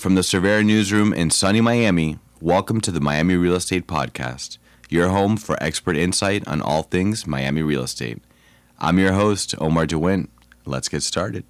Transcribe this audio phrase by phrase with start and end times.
[0.00, 4.56] From the Cervera newsroom in sunny Miami, welcome to the Miami Real Estate Podcast,
[4.88, 8.24] your home for expert insight on all things Miami real estate.
[8.78, 10.28] I'm your host, Omar DeWint.
[10.64, 11.44] Let's get started.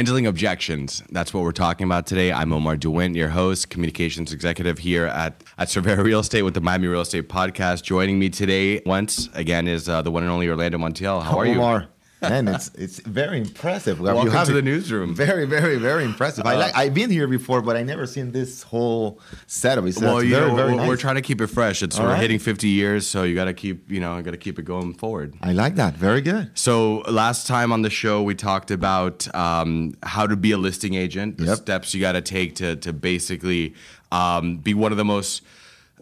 [0.00, 1.02] Handling objections.
[1.10, 2.32] That's what we're talking about today.
[2.32, 6.62] I'm Omar DeWint, your host, communications executive here at, at Cervera Real Estate with the
[6.62, 7.82] Miami Real Estate Podcast.
[7.82, 11.22] Joining me today, once again, is uh, the one and only Orlando Montiel.
[11.22, 11.52] How are you?
[11.52, 11.88] Omar.
[12.22, 13.98] Man, it's it's very impressive.
[13.98, 15.14] Welcome You have to the newsroom.
[15.14, 16.44] Very, very, very impressive.
[16.46, 16.76] I Uh, like.
[16.76, 19.86] I've been here before, but I never seen this whole setup.
[19.86, 20.88] It's, Well, you very, know, very we're, nice.
[20.88, 21.82] we're trying to keep it fresh.
[21.82, 22.20] It's All we're right.
[22.20, 24.92] hitting 50 years, so you got to keep, you know, got to keep it going
[24.94, 25.34] forward.
[25.40, 25.94] I like that.
[25.94, 26.50] Very good.
[26.54, 30.94] So last time on the show, we talked about um, how to be a listing
[30.94, 31.56] agent, the Yep.
[31.56, 33.74] steps you got to take to to basically
[34.12, 35.42] um, be one of the most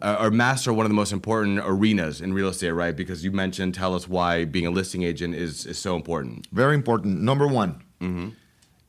[0.03, 2.97] uh, or master one of the most important arenas in real estate, right?
[2.97, 6.47] Because you mentioned, tell us why being a listing agent is is so important.
[6.53, 7.21] Very important.
[7.23, 8.29] Number one, Mm-hmm.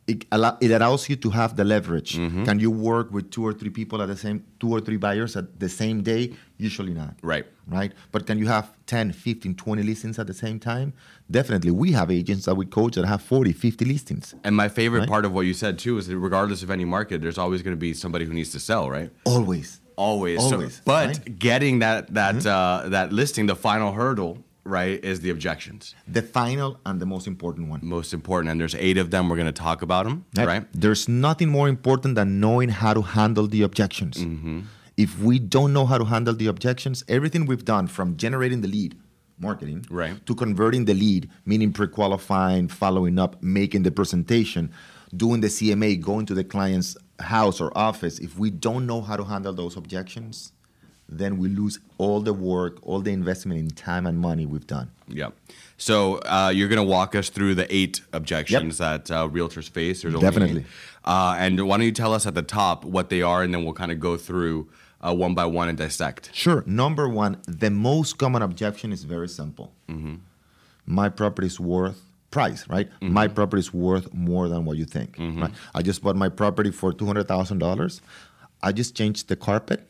[0.08, 2.14] it, allow, it allows you to have the leverage.
[2.48, 5.36] Can you work with two or three people at the same, two or three buyers
[5.36, 6.34] at the same day?
[6.58, 7.14] Usually not.
[7.24, 7.46] Right.
[7.68, 7.92] Right.
[8.12, 10.94] But can you have 10, 15, 20 listings at the same time?
[11.30, 11.72] Definitely.
[11.72, 14.34] We have agents that we coach that have 40, 50 listings.
[14.44, 15.10] And my favorite Right.
[15.10, 17.76] part of what you said too is that regardless of any market, there's always going
[17.76, 19.12] to be somebody who needs to sell, right?
[19.26, 19.80] Always.
[20.08, 20.40] Always.
[20.50, 21.16] So- but right?
[21.20, 21.34] Mm-hmm.
[21.50, 24.34] getting that that uh, that listing, the final hurdle,
[24.64, 25.82] right, is the objections.
[26.18, 27.80] The final and the most important one.
[27.98, 29.22] Most important, and there's eight of them.
[29.30, 30.64] We're going to talk about them, That- right?
[30.84, 34.16] There's nothing more important than knowing how to handle the objections.
[34.18, 34.60] Mm-hmm.
[35.06, 38.68] If we don't know how to handle the objections, everything we've done from generating the
[38.78, 38.92] lead,
[39.48, 40.16] marketing, Right.
[40.28, 44.64] to converting the lead, meaning pre-qualifying, following up, making the presentation,
[45.16, 49.18] doing the CMA, going to the client's house or office, if we don't know how
[49.18, 50.54] to handle those objections,
[51.08, 54.92] then we lose all the work, all the investment in time and money we've done.
[55.08, 55.30] Yeah.
[55.78, 60.04] So uh, you're going to walk us through the eight objections that uh, realtors face.
[60.04, 60.66] There's Definitely.
[61.04, 63.64] Uh, and why don't you tell us at the top what they are, and then
[63.64, 64.70] we'll kind of go through
[65.02, 66.30] uh, one by one and dissect.
[66.34, 66.64] Sure.
[66.68, 69.74] Number one, the most common objection is very simple.
[70.86, 72.90] My property is worth price, right?
[72.90, 73.14] Mm-hmm.
[73.14, 75.18] My property is worth more than what you think.
[75.18, 75.42] Mm-hmm.
[75.42, 75.52] Right?
[75.74, 78.02] I just bought my property for two hundred thousand dollars.
[78.62, 79.88] I just changed the carpet.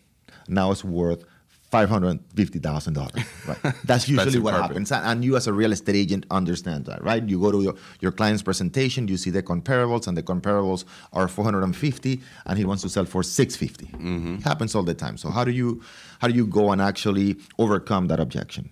[0.48, 1.24] Now it's worth
[1.70, 3.24] five hundred fifty thousand dollars.
[3.48, 3.58] Right.
[3.84, 4.70] That's usually what carpet.
[4.70, 7.24] happens, and and you as a real estate agent understand that, right?
[7.24, 11.28] You go to your, your client's presentation, you see the comparables, and the comparables are
[11.28, 13.98] 450, and he wants to sell for 650.
[13.98, 14.36] Mm-hmm.
[14.36, 15.18] It happens all the time.
[15.18, 15.82] So how do you
[16.20, 18.70] how do you go and actually overcome that objection?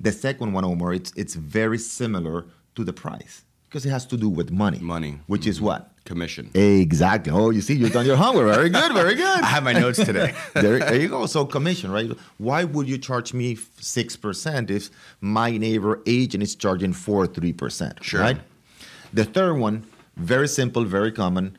[0.00, 2.46] The second one, Omar, it's it's very similar
[2.78, 4.78] to the price because it has to do with money.
[4.78, 5.18] Money.
[5.26, 5.66] which is mm-hmm.
[5.66, 6.50] what Commission.
[6.54, 7.30] exactly.
[7.30, 8.54] Oh, you see, you've done your homework.
[8.54, 9.40] Very good, very good.
[9.48, 10.32] I have my notes today.
[10.54, 11.26] there, there you go.
[11.26, 12.10] So commission, right?
[12.38, 14.88] Why would you charge me six percent if
[15.20, 18.02] my neighbor agent is charging four three percent?
[18.02, 18.22] Sure.
[18.22, 18.38] Right.
[19.12, 19.84] The third one,
[20.16, 21.58] very simple, very common.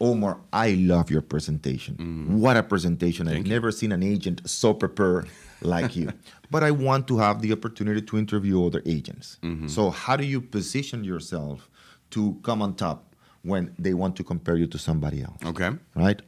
[0.00, 1.94] Omar, I love your presentation.
[1.96, 2.38] Mm.
[2.38, 3.28] What a presentation!
[3.28, 5.28] I've never seen an agent so prepared
[5.60, 6.10] like you.
[6.50, 9.38] but I want to have the opportunity to interview other agents.
[9.42, 9.68] Mm-hmm.
[9.68, 11.70] So how do you position yourself
[12.10, 15.38] to come on top when they want to compare you to somebody else?
[15.44, 15.70] Okay.
[15.94, 16.20] right?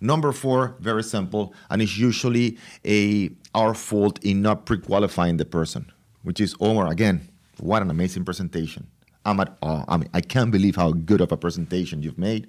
[0.00, 5.90] Number four, very simple, and it's usually a our fault in not pre-qualifying the person,
[6.22, 6.88] which is Omar.
[6.88, 7.28] Again,
[7.58, 8.86] what an amazing presentation!
[9.24, 9.84] I'm at awe.
[9.88, 12.46] I mean, I can't believe how good of a presentation you've made,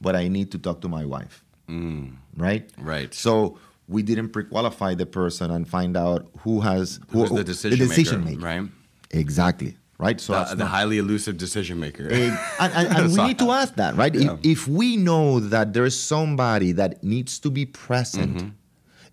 [0.00, 2.16] but I need to talk to my wife, mm.
[2.38, 2.68] right?
[2.78, 3.12] Right.
[3.12, 3.58] So
[3.88, 8.40] we didn't pre-qualify the person and find out who has who, Who's the decision maker,
[8.44, 8.68] right?
[9.10, 9.76] Exactly.
[9.98, 10.20] Right.
[10.20, 12.04] So The, that's the highly elusive decision maker.
[12.06, 14.14] and, and, and- and we need to ask that, right?
[14.14, 14.34] Yeah.
[14.34, 18.48] If, if we know that there is somebody that needs to be present Mm-hmm.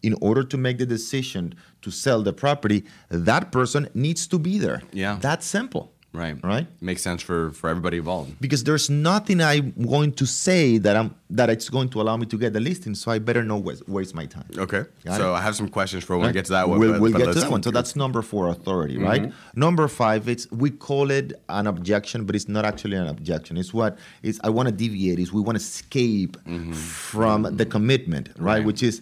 [0.03, 4.59] in order to make the decision to sell the property, that person needs to be
[4.59, 4.84] there.
[4.94, 5.18] Yeah.
[5.19, 5.92] That's simple.
[6.15, 6.35] Right.
[6.43, 6.67] Right?
[6.81, 8.39] Makes sense for, for everybody involved.
[8.39, 12.25] Because there's nothing I'm going to say that I'm that it's going to allow me
[12.27, 14.45] to get the listing, so I better not waste, waste my time.
[14.57, 14.83] Okay.
[15.03, 15.37] Got so it.
[15.37, 16.79] I have some questions for when we get to that one.
[16.79, 17.39] We'll, but- we'll but get to Mm-hmm.
[17.41, 17.63] that one.
[17.63, 19.33] So that's number four, authority, right?
[19.56, 23.57] Number five, it's we call it an objection, but it's not actually an objection.
[23.57, 25.19] It's what is I want to deviate.
[25.19, 26.38] Is we want to escape
[26.73, 28.35] from the commitment, right?
[28.35, 28.45] Mm-hmm.
[28.45, 28.65] Right.
[28.65, 29.01] Which is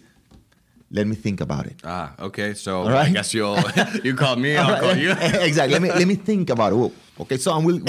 [0.90, 1.76] let me think about it.
[1.84, 2.54] Ah, okay.
[2.54, 3.08] So right.
[3.08, 3.58] I guess you'll
[4.04, 5.10] you call me, I'll All call you.
[5.50, 5.72] exactly.
[5.72, 6.92] Let me let me think about it.
[7.20, 7.80] Okay, so and we'll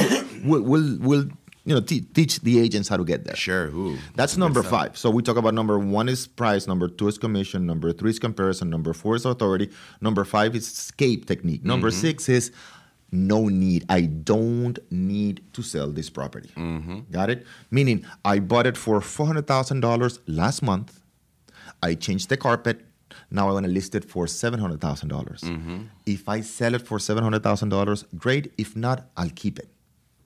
[0.44, 1.24] we'll we'll, we'll
[1.66, 3.36] you know te- teach the agents how to get there.
[3.36, 3.68] Sure.
[3.68, 4.96] Ooh, That's number five.
[4.98, 8.20] So we talk about number one is price, number two is commission, number three is
[8.20, 12.02] comparison, number four is authority, number five is escape technique, number Mm-hmm.
[12.02, 12.52] six is
[13.12, 13.84] no need.
[13.90, 16.50] I don't need to sell this property.
[16.56, 17.00] Mm-hmm.
[17.12, 17.46] Got it?
[17.72, 21.02] Meaning I bought it for four hundred thousand dollars last month.
[21.82, 22.85] I changed the carpet.
[23.36, 25.42] Now I want to list it for seven hundred thousand dollars.
[25.42, 25.80] Mm-hmm.
[26.06, 28.54] If I sell it for seven hundred thousand dollars, great.
[28.58, 29.70] If not, I'll keep it.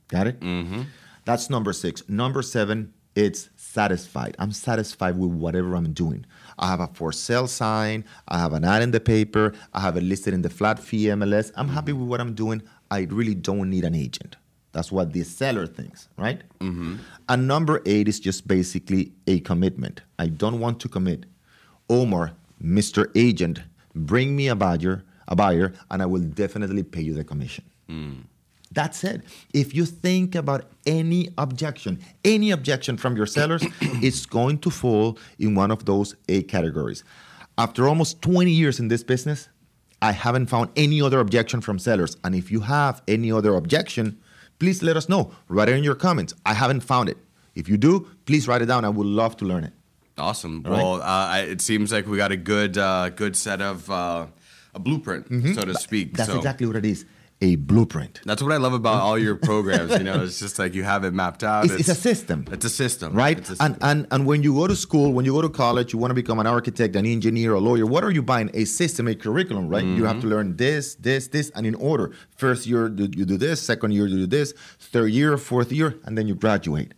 [0.09, 0.39] Got it?
[0.39, 0.83] Mm-hmm.
[1.25, 2.07] That's number six.
[2.07, 4.35] Number seven, it's satisfied.
[4.37, 6.25] I'm satisfied with whatever I'm doing.
[6.59, 8.05] I have a for sale sign.
[8.27, 9.53] I have an ad in the paper.
[9.73, 11.51] I have it listed in the flat fee MLS.
[11.55, 11.75] I'm mm-hmm.
[11.75, 12.61] happy with what I'm doing.
[12.91, 14.35] I really don't need an agent.
[14.71, 16.41] That's what the seller thinks, right?
[17.27, 20.01] And number eight is just basically a commitment.
[20.19, 21.25] I don't want to commit.
[21.89, 22.33] Omar,
[22.63, 23.09] Mr.
[23.15, 23.61] Agent,
[23.95, 27.65] bring me a buyer, a buyer, and I will definitely pay you the commission.
[27.87, 28.13] Hmm.
[28.71, 29.21] That's it.
[29.53, 35.17] If you think about any objection, any objection from your sellers, it's going to fall
[35.39, 37.03] in one of those eight categories.
[37.57, 39.49] After almost 20 years in this business,
[40.01, 42.15] I haven't found any other objection from sellers.
[42.23, 44.19] And if you have any other objection,
[44.59, 45.31] please let us know.
[45.47, 46.33] Write it in your comments.
[46.45, 47.17] I haven't found it.
[47.55, 48.85] If you do, please write it down.
[48.85, 49.73] I would love to learn it.
[50.19, 50.63] Awesome.
[50.65, 50.77] All right.
[50.83, 51.05] Well, uh,
[51.35, 54.27] I- it seems like we got a good uh, good set of uh,
[54.73, 56.09] a blueprint, so to speak.
[56.09, 56.17] Mm-hmm.
[56.17, 57.05] That's so exactly what it is
[57.41, 58.19] a blueprint.
[58.25, 59.91] that's what I love about all your programs.
[59.93, 61.65] You know, it's just like you have it mapped out.
[61.65, 62.45] It's, it's a system.
[62.51, 63.37] It's a system, right?
[63.37, 65.93] It's a And, and and when you go to school, when you go to college,
[65.93, 67.85] you want to become an architect, an engineer, a lawyer.
[67.85, 68.49] What are you buying?
[68.53, 69.85] A system, a curriculum, right?
[69.85, 72.11] You have to learn this, this, this, and in order.
[72.35, 75.95] First year you you do this, second year you do this, third year, fourth year,
[76.05, 76.91] and then you graduate.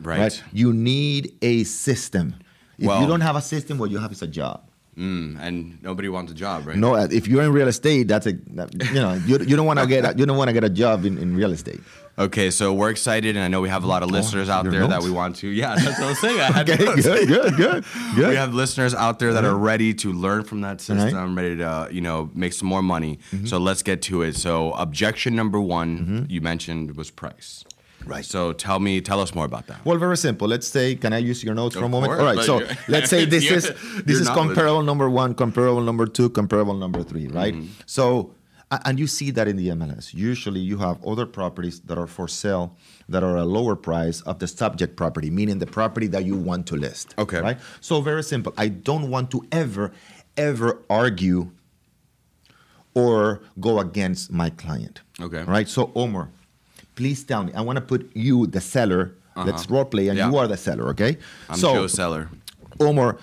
[0.00, 0.42] Right.
[0.52, 2.34] You need a system.
[2.82, 4.58] If Well- you don't have a system, what you have is a job.
[4.98, 6.76] Mm, and nobody wants a job, right?
[6.76, 9.64] No, uh, if you're in real estate, that's a that- you know you, you don't
[9.70, 11.80] want to get a, you don't want to get a job in, in real estate.
[12.18, 14.86] Okay, so we're excited, and I know we have a lot of listeners out there
[14.86, 15.48] that we want to.
[15.48, 16.38] Yeah, that's what I was saying.
[16.40, 17.06] I had Okay, notes.
[17.06, 17.84] good, good, good,
[18.16, 18.28] good.
[18.32, 20.80] We have listeners out there that are ready to learn from that Right.
[20.82, 23.18] system, ready to you know make some more money.
[23.50, 24.36] So let's get to it.
[24.36, 27.64] So objection number one you mentioned was price.
[28.06, 28.24] Right.
[28.24, 29.84] So tell me, tell us more about that.
[29.84, 30.48] Well, very simple.
[30.48, 32.12] Let's say, can I use your notes for a moment?
[32.12, 32.68] course, All right.
[32.68, 33.64] So let's say this is
[34.04, 37.54] this is comparable number one, comparable number two, comparable number three, right?
[37.54, 37.72] Mm-hmm.
[37.86, 38.34] So,
[38.84, 40.14] and you see that in the MLS.
[40.14, 42.76] Usually, you have other properties that are for sale
[43.08, 46.66] that are a lower price of the subject property, meaning the property that you want
[46.68, 47.14] to list.
[47.18, 47.40] Okay.
[47.40, 47.58] Right.
[47.80, 48.52] So very simple.
[48.56, 49.92] I don't want to ever,
[50.36, 51.50] ever argue
[52.94, 55.00] or go against my client.
[55.20, 55.42] Okay.
[55.44, 55.68] Right.
[55.68, 56.30] So Omar,
[56.94, 57.52] please tell me.
[57.54, 59.14] I want to put you, the seller.
[59.34, 60.28] Let's role play, and Uh-huh.
[60.28, 60.32] Yeah.
[60.32, 60.88] you are the seller.
[60.90, 61.16] Okay.
[61.48, 62.28] I'm so Joe Seller.
[62.80, 63.16] Omar,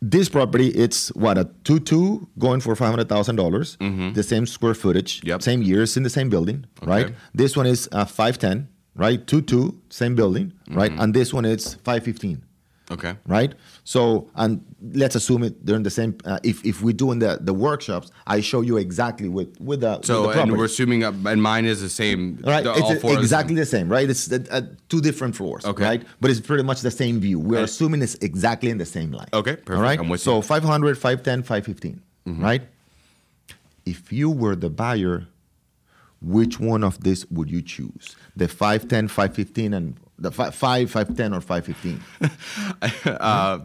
[0.00, 3.76] this property it's what a two two going for five hundred thousand dollars.
[3.80, 5.28] The same square footage, Mm-hmm.
[5.28, 5.42] Yep.
[5.42, 7.14] same years in the same building, right?
[7.34, 9.26] This one is uh, five ten, right?
[9.26, 10.92] Two two, same building, right?
[10.92, 11.00] Mm-hmm.
[11.00, 12.42] And this one is five fifteen
[12.90, 13.14] Okay.
[13.26, 13.52] right?
[13.84, 16.16] So, and let's assume it they're the same.
[16.24, 20.00] Uh, if if we're doing the the workshops, I show you exactly with with the
[20.02, 22.38] So with the and we're assuming, uh, and mine is the same.
[22.44, 23.60] Right, the- it's are the exactly same.
[23.64, 24.08] the same, right?
[24.08, 25.82] It's uh, uh, two different floors, Okay.
[25.84, 26.02] right?
[26.20, 27.40] But it's pretty much the same view.
[27.40, 29.28] We're And- assuming it's exactly in the same line.
[29.32, 29.70] Okay, perfect.
[29.70, 29.98] All right.
[29.98, 30.42] I'm with so you.
[30.42, 32.42] 500, 510, 515, Mm-hmm.
[32.44, 32.62] right?
[33.84, 35.26] If you were the buyer,
[36.20, 38.16] which one of these would you choose?
[38.36, 42.00] The 510, 515, and the fi- 5, 510, or 515?
[43.20, 43.58] uh,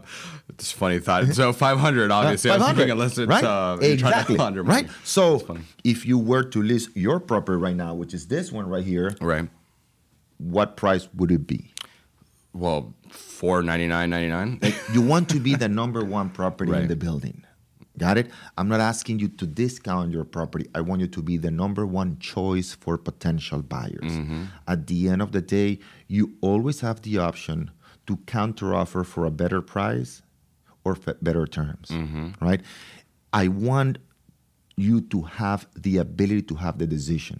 [0.50, 1.26] it's a funny thought.
[1.28, 2.50] So 500, obviously.
[2.50, 3.44] I was 500, thinking unless it's right?
[3.44, 4.88] uh, exactly, right?
[5.04, 8.84] So if you were to list your property right now, which is this one right
[8.84, 9.48] here, Right.
[10.38, 11.72] what price would it be?
[12.54, 14.60] Well, four ninety nine ninety nine.
[14.92, 17.44] You want to be the number one property in the building.
[17.98, 18.30] Got it?
[18.56, 20.66] I'm not asking you to discount your property.
[20.74, 24.00] I want you to be the number one choice for potential buyers.
[24.02, 24.44] Mm-hmm.
[24.66, 25.78] At the end of the day,
[26.16, 27.58] you always have the option
[28.06, 30.12] to counteroffer for a better price
[30.84, 31.88] or f- better terms.
[31.88, 32.26] Mm-hmm.
[32.48, 32.60] Right?
[33.32, 33.98] I want
[34.76, 37.38] you to have the ability to have the decision.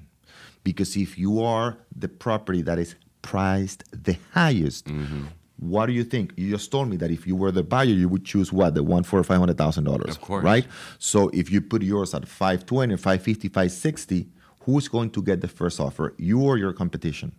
[0.65, 5.25] Because if you are the property that is priced the highest, Mm-hmm.
[5.73, 6.33] what do you think?
[6.37, 8.75] You just told me that if you were the buyer, you would choose what?
[8.75, 10.17] The one for five hundred thousand dollars.
[10.51, 10.67] Right?
[10.99, 14.29] So if you put yours at 520, 550, 560,
[14.65, 16.15] who's going to get the first offer?
[16.17, 17.33] You or your competition?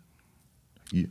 [0.91, 1.07] You,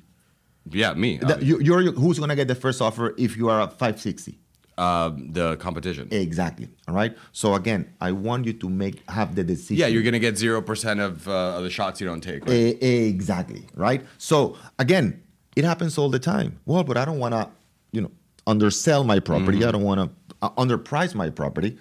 [0.70, 1.20] Yeah, me.
[1.40, 4.38] you, you're, who's going to get the first offer if you are at 560?
[4.78, 6.08] uh, the competition.
[6.10, 6.68] Exactly.
[6.88, 7.16] All right.
[7.32, 9.76] So again, I want you to make have the decision.
[9.76, 12.46] Yeah, you're gonna get zero percent of, uh, of the shots you don't take.
[12.46, 12.82] Right?
[12.82, 13.66] E- exactly.
[13.74, 14.04] Right.
[14.18, 15.22] So again,
[15.56, 16.58] it happens all the time.
[16.64, 17.48] Well, but I don't want to,
[17.92, 18.10] you know,
[18.46, 19.58] undersell my property.
[19.58, 19.68] Mm-hmm.
[19.68, 21.76] I don't want to uh, underprice my property.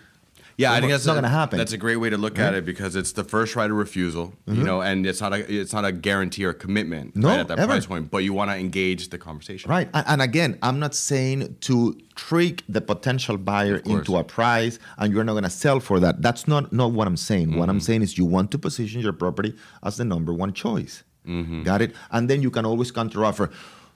[0.62, 1.58] Yeah, I think that's not gonna happen.
[1.62, 4.34] That's a great way to look at it because it's the first right of refusal,
[4.48, 7.48] you know, and it's not a it's not a guarantee or commitment No, right, at
[7.50, 7.72] that ever.
[7.74, 8.12] price point.
[8.14, 9.90] But you want to engage the conversation, Right.
[9.94, 15.24] And, again, I'm not saying to trick the potential buyer into a price and you're
[15.24, 16.22] not going to sell for that.
[16.22, 17.50] That's not, not what I'm saying.
[17.58, 17.86] What I'm Mm-hmm.
[17.90, 21.04] saying is you want to position your property as the number one choice.
[21.28, 21.64] Mm-hmm.
[21.64, 21.92] Got it?
[22.12, 23.52] And then you can always counteroffer.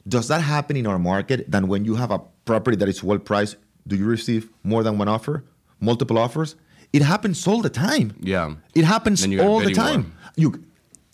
[0.08, 1.50] Does that happen in our market?
[1.52, 3.58] Then when you have a property that is well priced,
[3.88, 5.44] do you receive more than one offer?
[5.79, 6.55] Multiple offers,
[6.94, 8.15] it happens all the time.
[8.20, 8.55] Yeah.
[8.74, 9.91] It happens Then you get a all the bidding war.
[9.91, 10.13] time.
[10.38, 10.63] You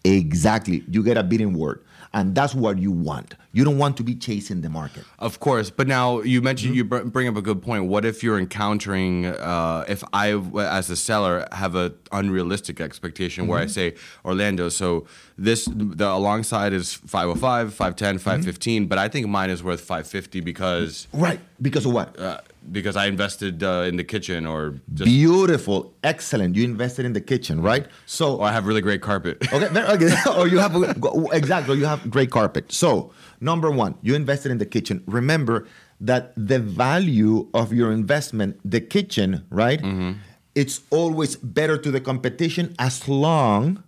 [0.03, 0.83] exactly.
[0.89, 1.81] You get a bidding war,
[2.13, 3.35] and that's what you want.
[3.53, 5.03] You don't want to be chasing the market.
[5.19, 6.77] Of course, but now you mentioned Mm-hmm.
[6.77, 7.85] you br- bring up a good point.
[7.85, 10.33] What if you're encountering, uh, if I,
[10.79, 13.71] as a seller, have a unrealistic expectation where I Mm-hmm.
[13.71, 15.05] say Orlando, so
[15.37, 18.23] this the alongside is 505, 510, Mm-hmm.
[18.23, 21.39] 515, but I think mine is worth 550 because Right.
[21.61, 22.17] Because of what?
[22.19, 22.39] uh,
[22.69, 26.55] because I invested uh, in the kitchen or just Beautiful, excellent.
[26.55, 27.87] You invested in the kitchen, right?
[28.05, 29.37] So I have really great carpet.
[29.53, 30.13] Okay, there- okay.
[30.37, 30.75] or you have
[31.33, 32.71] exactly, you have great carpet.
[32.71, 35.03] So, number one, you invested in the kitchen.
[35.07, 35.67] Remember
[35.99, 39.81] that the value of your investment, the kitchen, right?
[39.81, 40.11] Mm-hmm.
[40.55, 43.83] It's always better to the competition as long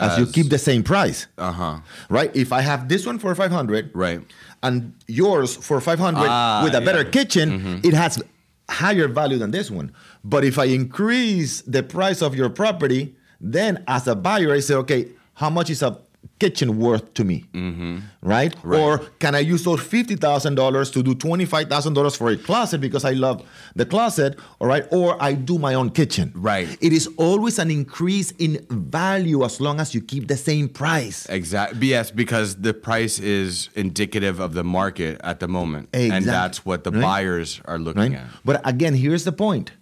[0.00, 1.26] as, you keep the same price.
[1.38, 1.80] Uh-huh.
[2.08, 2.34] Right?
[2.34, 4.20] If I have this one for 500, Right.
[4.62, 7.04] and yours for 500 Ah, with a better yeah.
[7.04, 7.10] Mm-hmm.
[7.10, 8.22] kitchen, it has
[8.68, 9.92] higher value than this one.
[10.24, 14.74] But if I increase the price of your property, then as a buyer, I say,
[14.74, 15.98] okay, how much is a
[16.38, 17.44] kitchen worth to me?
[17.52, 17.62] Right?
[17.62, 17.98] Mm-hmm.
[18.22, 18.80] Right.
[18.80, 23.42] Or can I use those $50,000 to do $25,000 for a closet because I love
[23.76, 24.38] the closet?
[24.58, 24.84] All right.
[24.90, 26.32] Or I do my own kitchen.
[26.34, 26.68] Right.
[26.80, 31.26] It is always an increase in value as long as you keep the same price.
[31.28, 31.88] Exactly.
[31.88, 36.84] Yes, because the price is indicative of the market at the moment, and that's what
[36.84, 37.02] the Right.
[37.02, 38.20] buyers are looking right?
[38.20, 38.26] at.
[38.44, 39.72] But again, here's the point: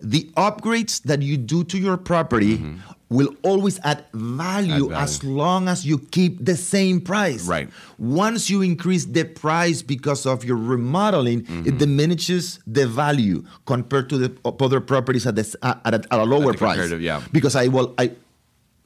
[0.00, 2.62] the upgrades that you do to your property
[3.10, 4.74] will always add value.
[4.74, 4.92] Add value.
[4.92, 7.46] as long as you keep the same price.
[7.46, 7.68] Right.
[7.98, 11.68] Once you increase the price because of your remodeling, Mm-hmm.
[11.68, 16.24] it diminishes the value compared to the other properties at, the, at, a, at a
[16.24, 16.90] lower the price.
[17.00, 17.22] yeah.
[17.32, 18.12] Because I will I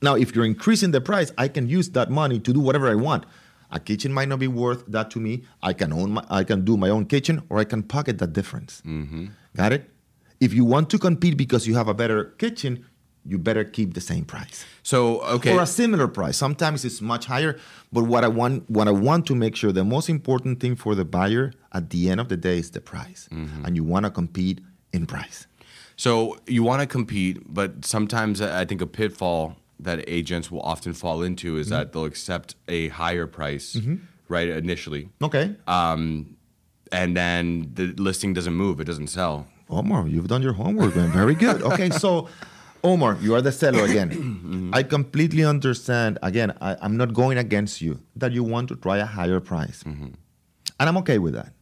[0.03, 2.95] now if you're increasing the price, I can use that money to do whatever I
[2.95, 3.25] want.
[3.73, 5.45] A kitchen might not be worth that to me.
[5.63, 8.33] I can own my, I can do my own kitchen, or I can pocket that
[8.35, 8.83] difference.
[8.87, 9.27] Mm-hmm.
[9.57, 9.91] Got it?
[10.41, 12.85] If you want to compete because you have a better kitchen,
[13.25, 16.37] you better keep the same price So okay, or a similar price.
[16.37, 17.57] Sometimes it's much higher,
[17.93, 20.95] but what I want what I want to make sure the most important thing for
[20.97, 23.65] the buyer at the end of the day is the price, Mm-hmm.
[23.65, 24.59] and you want to compete
[24.93, 25.47] in price.
[25.97, 30.93] So you want to compete, but sometimes I think a pitfall that agents will often
[30.93, 31.61] fall into Mm-hmm.
[31.61, 33.79] is that they'll accept a higher price,
[34.29, 36.37] right, initially, Okay, um,
[36.91, 39.47] and then the listing doesn't move, it doesn't sell.
[39.71, 41.11] Omar, you've done your homework, man.
[41.13, 41.63] Very good.
[41.63, 42.29] Okay, so
[42.85, 44.11] Omar, you are the seller again.
[44.11, 44.75] Mm-hmm.
[44.75, 46.19] I completely understand.
[46.23, 49.83] Again, I, I'm not going against you that you want to try a higher price,
[49.83, 50.09] mm-hmm.
[50.81, 51.53] and I'm okay with that,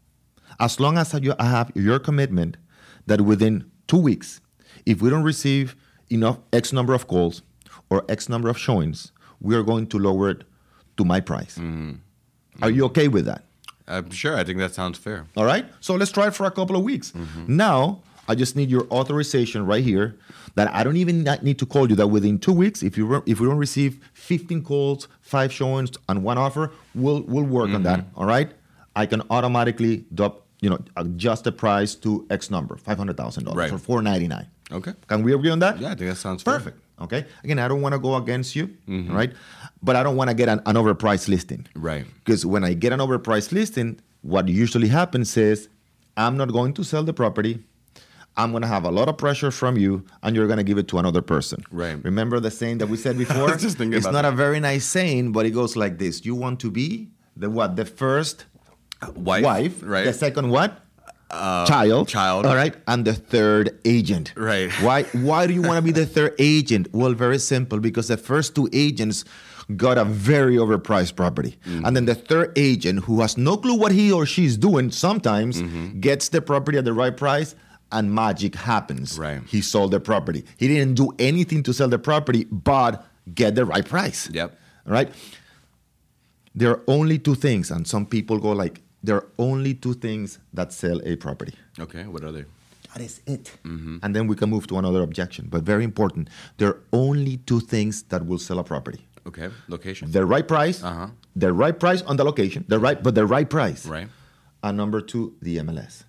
[0.59, 2.57] as long as I have your commitment
[3.07, 4.41] that within two weeks,
[4.87, 5.77] if we don't receive
[6.11, 7.43] enough X number of calls
[7.91, 10.45] or X number of showings, we are going to lower it
[10.97, 11.57] to my price.
[11.57, 11.95] Mm-hmm.
[12.63, 13.45] Are you okay with that?
[13.89, 14.37] I'm sure.
[14.37, 15.27] I think that sounds fair.
[15.37, 15.67] All right.
[15.81, 17.13] So let's try it for a couple of weeks.
[17.49, 20.17] Now, I just need your authorization right here
[20.55, 23.23] that I don't even need to call you that within two weeks, if you re-
[23.27, 27.83] if we don't receive 15 calls, five showings, and one offer, we'll we'll work on
[27.85, 28.01] that.
[28.01, 28.19] Mm-hmm.
[28.21, 28.51] All right.
[28.97, 33.17] I can automatically dub, you know uh, adjust the price to X number, five hundred
[33.17, 33.55] thousand Right.
[33.55, 34.47] dollars or four ninety nine.
[34.73, 34.93] Okay.
[35.07, 35.79] Can we agree on that?
[35.79, 36.55] Yeah, I think that sounds fair.
[36.59, 36.79] Perfect.
[37.01, 37.25] Okay.
[37.45, 39.15] Again, I don't want to go against you, mm-hmm.
[39.15, 39.33] right?
[39.83, 41.67] But I don't want to get an, an overpriced listing.
[41.75, 42.05] Right.
[42.25, 45.69] Because when I get an overpriced listing, what usually happens is
[46.17, 47.65] I'm not going to sell the property.
[48.37, 50.79] I'm going to have a lot of pressure from you, and you're going to give
[50.79, 51.65] it to another person.
[51.71, 52.03] Right.
[52.05, 53.57] Remember the saying that we said before?
[53.57, 56.61] just thinking it's not a very nice saying, but it goes like this: You want
[56.61, 57.77] to be the what?
[57.77, 58.47] The first
[59.15, 60.05] Wife, wife, right?
[60.05, 60.81] The second what?
[61.31, 62.47] child, child.
[62.47, 64.33] All right, and the third agent.
[64.37, 64.71] Right.
[64.83, 65.05] Why?
[65.05, 66.89] Why do you want to be the third agent?
[66.93, 67.79] Well, very simple.
[67.81, 69.25] Because the first two agents
[69.77, 71.85] got a very overpriced property, Mm-hmm.
[71.87, 74.91] and then the third agent, who has no clue what he or she is doing,
[74.91, 76.01] sometimes Mm-hmm.
[76.01, 77.55] gets the property at the right price.
[77.93, 79.19] And magic happens.
[79.19, 79.41] Right.
[79.47, 80.45] He sold the property.
[80.57, 83.05] He didn't do anything to sell the property, but
[83.35, 84.29] get the right price.
[84.33, 84.57] Yep.
[84.87, 85.11] All right.
[86.55, 90.39] There are only two things, and some people go like, there are only two things
[90.53, 91.55] that sell a property.
[91.79, 92.05] Okay.
[92.07, 92.45] What are they?
[92.93, 93.53] That is it.
[93.65, 95.47] And then we can move to another objection.
[95.49, 96.29] But very important,
[96.59, 99.49] there are only two things that will sell a property: Okay.
[99.69, 100.11] Location.
[100.11, 101.09] the right price, Uh-huh.
[101.37, 103.87] the right price on the location, the right, but the right price.
[103.87, 104.09] Right.
[104.63, 106.03] And number two, the MLS.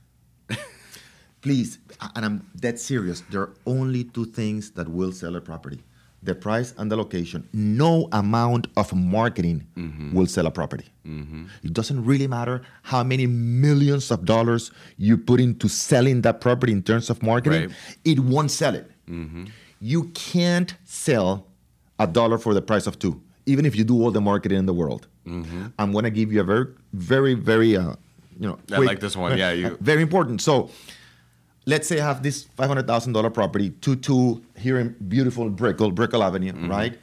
[1.42, 1.80] Please,
[2.16, 3.22] and I'm dead serious.
[3.32, 5.80] There are only two things that will sell a property:
[6.22, 7.48] the price and the location.
[7.54, 10.16] No amount of marketing Mm-hmm.
[10.16, 10.86] will sell a property.
[11.64, 16.72] It doesn't really matter how many millions of dollars you put into selling that property
[16.74, 17.62] in terms of marketing.
[17.70, 17.76] Right.
[18.06, 18.92] It won't sell it.
[19.10, 19.46] Mm-hmm.
[19.80, 21.48] You can't sell
[21.98, 24.68] a dollar for the price of two, even if you do all the marketing in
[24.68, 25.08] the world.
[25.26, 25.66] Mm-hmm.
[25.80, 27.94] I'm going to give you a very, very, very, uh,
[28.40, 29.38] you know, I like this one.
[29.40, 30.42] Yeah, you- very important.
[30.42, 30.70] So,
[31.66, 35.50] let's say I have this five hundred thousand dollar property, two two here in beautiful
[35.50, 36.98] Brickell, Brickell Avenue, right?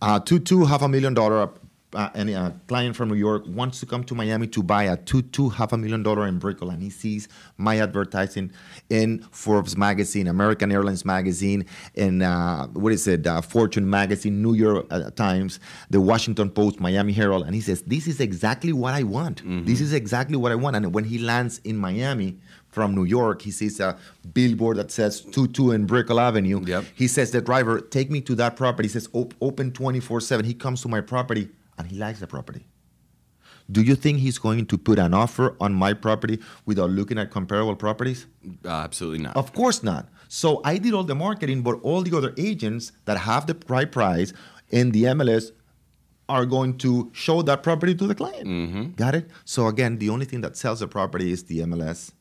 [0.00, 1.50] Uh, two two half a million dollar.
[1.94, 4.96] Uh, and a client from New York wants to come to Miami to buy a
[4.96, 8.50] two two half a million dollar in Brickell, and he sees my advertising
[8.88, 14.54] in Forbes magazine, American Airlines magazine, in uh, what is it, uh, Fortune magazine, New
[14.54, 15.60] York uh, Times,
[15.90, 19.42] the Washington Post, Miami Herald, and he says, "This is exactly what I want.
[19.66, 22.38] This is exactly what I want." And when he lands in Miami
[22.72, 23.96] from New York, he sees a
[24.32, 26.62] billboard that says 22 in Brickell Avenue.
[26.64, 26.84] Yep.
[26.96, 28.88] He says, the driver, take me to that property.
[28.88, 30.44] He says, "Op- open 24 7.
[30.44, 32.66] He comes to my property and he likes the property.
[33.70, 37.30] Do you think he's going to put an offer on my property without looking at
[37.30, 38.26] comparable properties?
[38.64, 39.36] Uh, absolutely not.
[39.36, 40.08] Of course not.
[40.28, 43.90] So I did all the marketing, but all the other agents that have the right
[43.90, 44.32] price
[44.70, 45.52] in the MLS
[46.28, 48.96] are going to show that property to the client.
[48.96, 49.30] Got it?
[49.44, 52.12] So again, the only thing that sells a property is the MLS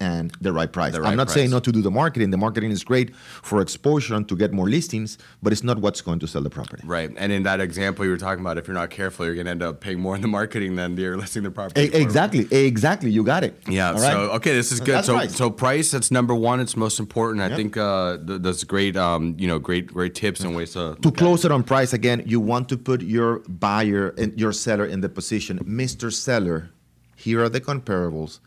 [0.00, 0.92] and the right price.
[0.92, 2.30] The right I'm not saying not to do the marketing.
[2.30, 6.00] The marketing is great for exposure and to get more listings, but it's not what's
[6.00, 6.82] going to sell the property.
[6.86, 7.10] Right.
[7.16, 9.50] And in that example you were talking about, if you're not careful, you're going to
[9.50, 11.82] end up paying more in the marketing than you're listing the property.
[11.82, 11.96] E- for.
[11.96, 13.10] exactly, exactly.
[13.10, 13.60] You got it.
[13.68, 13.88] Yeah.
[13.88, 14.12] All right?
[14.12, 14.94] So okay, this is good.
[14.96, 15.30] That's so right.
[15.30, 16.60] so price that's number one.
[16.60, 17.42] It's most important.
[17.42, 17.56] I Yep.
[17.56, 18.96] think uh, th- that's great.
[18.96, 22.22] Um, you know, great great tips and ways to to close it on price again,
[22.26, 26.12] you want to put your buyer and your seller in the position, Mr.
[26.12, 26.70] Seller,
[27.16, 28.38] here are the comparables.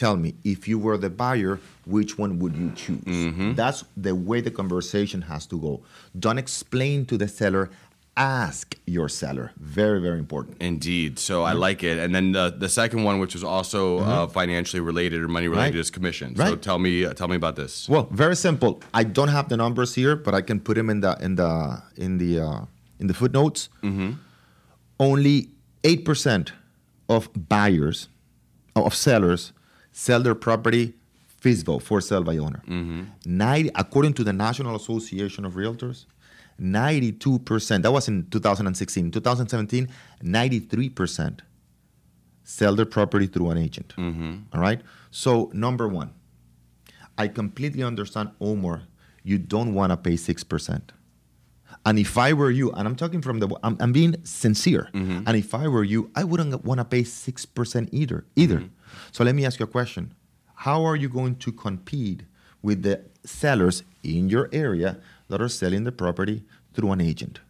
[0.00, 1.54] Tell me, if you were the buyer,
[1.96, 3.04] which one would you choose?
[3.04, 3.52] Mm-hmm.
[3.60, 5.72] That's the way the conversation has to go.
[6.24, 7.64] Don't explain to the seller,
[8.16, 9.46] ask your seller.
[9.58, 10.56] Very, very important.
[10.72, 11.18] Indeed.
[11.18, 11.96] So I like it.
[11.98, 15.72] And then the, the second one, which was also uh, financially related or money related,
[15.72, 15.76] Mm-hmm.
[15.76, 15.86] Right.
[15.86, 16.28] is commission.
[16.36, 17.86] So tell me uh, tell me about this.
[17.86, 18.72] Well, very simple.
[19.00, 21.82] I don't have the numbers here, but I can put them in the in the
[22.04, 22.60] in the uh,
[23.00, 23.68] in the footnotes.
[24.98, 25.36] Only
[25.84, 26.52] eight percent
[27.08, 28.08] of buyers
[28.76, 29.52] of sellers
[30.04, 30.94] sell their property
[31.42, 32.62] FISBO for sale by owner.
[33.26, 36.06] 90, according to the National Association of Realtors,
[36.58, 39.10] 92%, that was in 2016.
[39.10, 39.88] 2017,
[40.22, 41.40] 93%
[42.44, 43.94] sell their property through an agent.
[43.96, 44.36] Mm-hmm.
[44.54, 44.80] All right?
[45.10, 46.12] So, number one,
[47.18, 48.82] I completely understand, Omar,
[49.22, 50.82] you don't want to pay 6%.
[51.84, 54.88] And if I were you, and I'm talking from the, I'm, I'm being sincere.
[54.94, 55.24] Mm-hmm.
[55.26, 58.24] And if I were you, I wouldn't want to pay 6% either.
[58.36, 58.56] Either.
[58.56, 58.79] Mm-hmm.
[59.12, 60.14] So let me ask you a question.
[60.54, 62.22] How are you going to compete
[62.62, 66.44] with the sellers in your area that are selling the property
[66.74, 67.40] through an agent?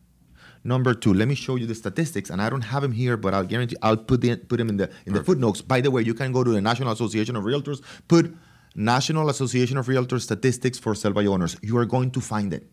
[0.62, 3.32] Number two, let me show you the statistics, and I don't have them here, but
[3.32, 5.62] I'll guarantee I'll put the, put them in the in the footnotes.
[5.62, 8.36] By the way, you can go to the National Association of Realtors, put
[8.74, 11.56] National Association of Realtors statistics for sell by owners.
[11.62, 12.68] You are going to find it.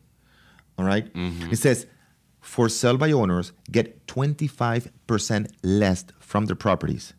[0.78, 1.12] All right?
[1.14, 1.52] Mm-hmm.
[1.52, 1.88] It says
[2.42, 7.14] for sell by owners get 25% less from their properties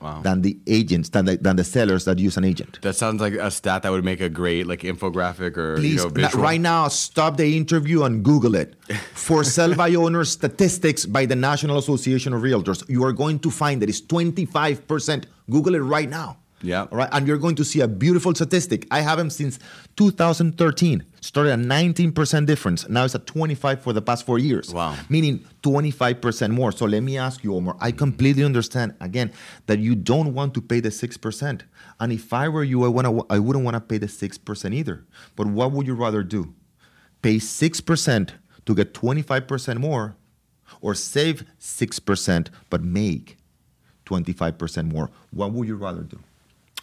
[0.00, 0.22] Wow.
[0.22, 2.80] than the agents, than the, than the sellers that use an agent.
[2.80, 6.10] That sounds like a stat that would make a great like infographic or Please, you
[6.10, 8.76] know, right now, stop the interview and Google it.
[9.14, 13.50] For sell by owners statistics by the National Association of Realtors, you are going to
[13.50, 15.24] find that it's 25%.
[15.50, 16.38] Google it right now.
[16.62, 16.82] Yeah.
[16.82, 17.08] All right.
[17.12, 18.86] And you're going to see a beautiful statistic.
[18.90, 19.58] I have them since
[19.96, 21.04] 2013.
[21.20, 22.88] Started at 19% difference.
[22.88, 24.72] Now it's at 25 for the past four years.
[24.72, 24.96] Wow.
[25.08, 26.72] Meaning 25% more.
[26.72, 27.76] So let me ask you, Omar.
[27.80, 29.32] I completely understand again
[29.66, 31.60] that you don't want to pay the 6%.
[31.98, 35.04] And if I were you, I wanna I wouldn't want to pay the 6% either.
[35.36, 36.54] But what would you rather do?
[37.22, 38.30] Pay 6%
[38.66, 40.16] to get 25% more
[40.80, 43.36] or save 6% but make
[44.06, 45.10] 25% more?
[45.30, 46.18] What would you rather do?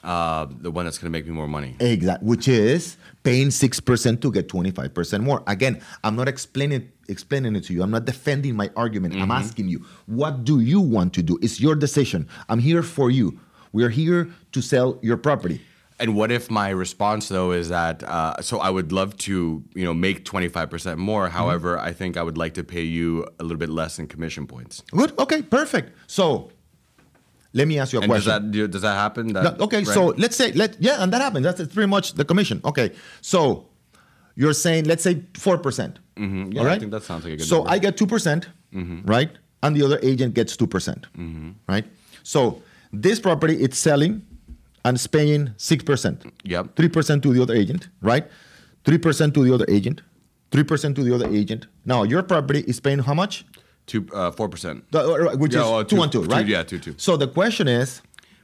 [0.03, 1.75] Uh, the one that's going to make me more money.
[1.79, 5.43] Exactly, which is paying six percent to get twenty five percent more.
[5.47, 7.83] Again, I'm not explaining explaining it to you.
[7.83, 9.15] I'm not defending my argument.
[9.15, 11.39] I'm asking you, what do you want to do?
[11.41, 12.27] It's your decision.
[12.49, 13.39] I'm here for you.
[13.71, 15.61] We're here to sell your property.
[15.99, 19.85] And what if my response though is that uh, so I would love to you
[19.85, 21.25] know make twenty five percent more.
[21.25, 21.37] Mm-hmm.
[21.37, 24.45] However, I think I would like to pay you a little bit less in commission
[24.47, 24.83] points.
[24.91, 25.17] Good.
[25.17, 25.41] Okay.
[25.41, 25.97] Perfect.
[26.07, 26.51] So,
[27.59, 28.51] let me ask you a And does question.
[28.51, 29.23] that does that happen?
[29.33, 29.95] That, No, okay, right?
[29.97, 31.43] so let's say let yeah, and that happens.
[31.47, 32.57] That's pretty much the commission.
[32.71, 32.87] Okay,
[33.21, 33.41] so
[34.41, 35.13] you're saying let's say
[35.45, 35.93] four percent.
[36.25, 36.53] Mhm.
[36.53, 37.69] Yeah, all I think that sounds like a good So number.
[37.69, 37.85] Mm-hmm.
[37.85, 38.41] I get two percent,
[39.15, 39.31] right,
[39.63, 41.07] and the other agent gets two percent,
[41.73, 41.85] right.
[42.33, 42.41] So
[43.07, 44.13] this property it's selling
[44.85, 46.17] and paying six percent.
[46.55, 46.75] Yep.
[46.77, 48.25] Three percent to the other agent, right?
[48.85, 50.01] Three percent to the other agent.
[50.51, 51.67] Three percent to the other agent.
[51.93, 53.43] Now your property is paying how much?
[53.87, 54.83] Two uh, four percent.
[54.93, 56.45] Uh, Which Yeah, is well, two, two- and two, two, right?
[56.47, 56.93] yeah, two, two.
[56.97, 58.01] So the question is,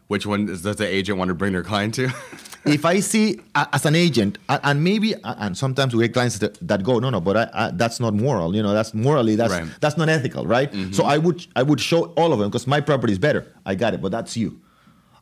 [0.08, 2.10] Which one does the agent want to bring their client to?
[2.66, 6.14] if I see uh, as an agent, uh, and maybe, uh, and sometimes we get
[6.14, 8.56] clients that, that go, no, no, but I, I, that's not moral.
[8.56, 9.64] You know, that's morally, that's Right.
[9.64, 9.78] Mm-hmm.
[9.82, 10.70] that's not ethical, right?
[10.92, 13.46] So I would I would show all of them because my property is better.
[13.66, 14.60] I got it, but that's you.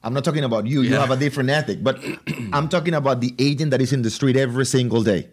[0.04, 0.82] I'm not talking about you.
[0.82, 2.00] You have a different ethic, but
[2.54, 5.30] I'm talking about the agent that is in the street every single day,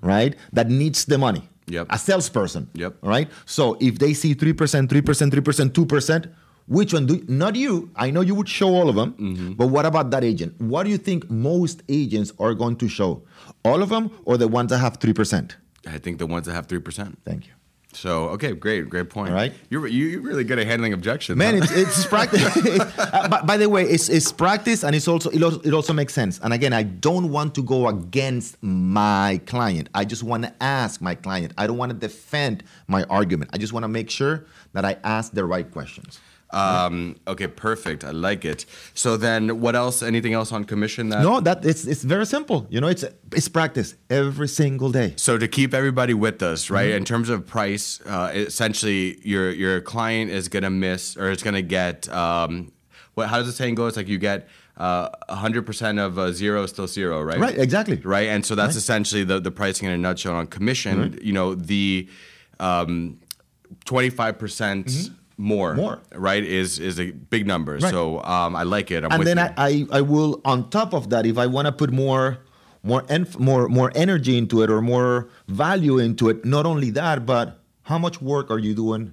[0.00, 0.34] right?
[0.54, 1.42] That needs the money.
[1.68, 1.86] Yep.
[1.90, 2.68] A salesperson.
[2.74, 2.96] Yep.
[3.02, 3.28] Right.
[3.44, 6.26] So if they see three percent, three percent, three percent, two percent,
[6.68, 7.24] which one do?
[7.28, 7.90] Not you.
[7.96, 9.52] I know you would show all of them, Mm-hmm.
[9.52, 10.60] but what about that agent?
[10.60, 13.22] What do you think most agents are going to show?
[13.64, 15.56] All of them, or the ones that have three percent?
[15.86, 17.18] I think the ones that have three percent.
[17.24, 17.52] Thank you.
[17.92, 19.30] So okay, great, great point.
[19.30, 19.54] All right.
[19.70, 21.38] you're you- you're really good at handling objections.
[21.38, 21.64] Man, huh?
[21.64, 22.42] it's, it's practice.
[23.16, 25.92] Uh, but by the way, it's, it's practice and it's also it, also it also
[25.94, 26.38] makes sense.
[26.42, 29.88] And again, I don't want to go against my client.
[29.94, 31.54] I just want to ask my client.
[31.56, 33.50] I don't want to defend my argument.
[33.54, 34.44] I just want to make sure
[34.74, 36.20] that I ask the right questions.
[36.50, 38.04] Um, okay, perfect.
[38.04, 38.66] I like it.
[38.94, 40.02] So then, what else?
[40.02, 41.08] Anything else on commission?
[41.08, 42.66] That No, that it's it's very simple.
[42.70, 45.14] You know, it's it's practice every single day.
[45.16, 46.88] So to keep everybody with us, right?
[46.88, 46.96] Mm-hmm.
[46.98, 51.62] In terms of price, uh, essentially your your client is gonna miss or it's gonna
[51.62, 52.72] get um,
[53.14, 53.28] what?
[53.28, 53.86] How does the saying go?
[53.88, 57.38] It's like you get uh, hundred percent of uh, zero is still zero, right?
[57.40, 57.96] Right, exactly.
[57.96, 58.76] Right, and so that's Right.
[58.76, 61.18] essentially the the pricing in a nutshell on commission.
[61.20, 62.08] You know the
[62.60, 63.18] Um,
[63.84, 65.14] twenty five percent more, Mm-hmm.
[65.38, 65.74] More.
[65.74, 66.42] more, right?
[66.42, 67.74] Is is a big number.
[67.74, 67.90] Right.
[67.90, 69.04] So um, I like it.
[69.04, 69.38] I'm and with then.
[69.38, 72.38] I, I I will on top of that if I want to put more
[72.82, 77.26] more enf- more more energy into it or more value into it not only that
[77.26, 79.12] but how much work are you doing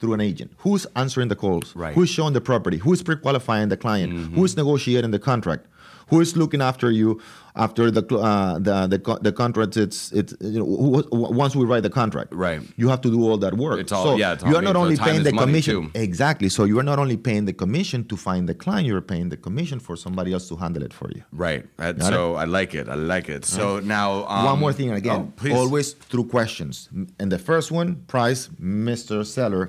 [0.00, 1.94] through an agent who's answering the calls Right.
[1.94, 4.34] who's showing the property who's pre-qualifying the client Mm-hmm.
[4.34, 5.66] who's negotiating the contract
[6.10, 7.20] who is looking after you
[7.56, 11.04] after the uh, the the, the contract it's it's you know who,
[11.42, 12.60] once we write the contract Right.
[12.76, 14.74] you have to do all that work It's all- so yeah, it's you are not.
[14.76, 15.90] So only paying the commission.
[15.94, 16.48] Exactly.
[16.48, 19.36] So you are not only paying the commission to find the client, you're paying the
[19.46, 21.22] commission for somebody else to handle it for you.
[21.46, 21.62] right.
[21.78, 22.14] That- Got it?
[22.16, 22.86] so I like it.
[22.88, 23.44] I like it.
[23.44, 25.54] So now um, One more thing again, oh, please.
[25.60, 26.88] always through questions.
[27.20, 28.40] And the first one, price,
[28.88, 29.24] Mr.
[29.34, 29.64] Seller,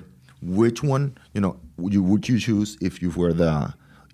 [0.61, 3.53] which one, you know, would you would you choose if you were the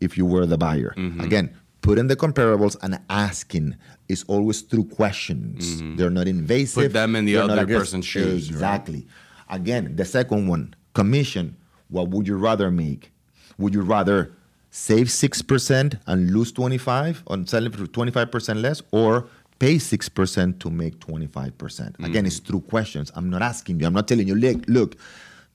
[0.06, 0.94] if you were the buyer?
[0.98, 1.22] Mm-hmm.
[1.28, 1.46] Again,
[1.88, 3.76] put in the comparables and asking
[4.10, 5.82] is always through questions.
[5.98, 6.78] They're not invasive.
[6.78, 6.88] Mm-hmm.
[6.88, 8.56] Put them in the other person's shoes, right?
[8.56, 9.08] Exactly.
[9.50, 11.56] Again, the second one, commission.
[11.90, 13.12] What would you rather make?
[13.58, 14.34] Would you rather
[14.72, 19.28] save six percent and lose twenty five on selling for twenty five percent less, or
[19.60, 21.96] pay six percent to make twenty five percent?
[22.04, 23.12] Again, it's through questions.
[23.16, 23.88] I'm not asking you.
[23.88, 24.36] I'm not telling you.
[24.36, 24.98] Look, look.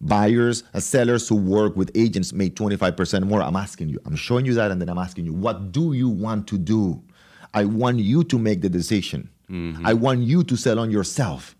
[0.02, 3.40] Buyers, uh, sellers who work with agents make 25% more.
[3.40, 4.00] I'm asking you.
[4.04, 7.00] I'm showing you that, and then I'm asking you, what do you want to do?
[7.54, 9.30] I want you to make the decision.
[9.84, 11.54] I want you to sell on yourself.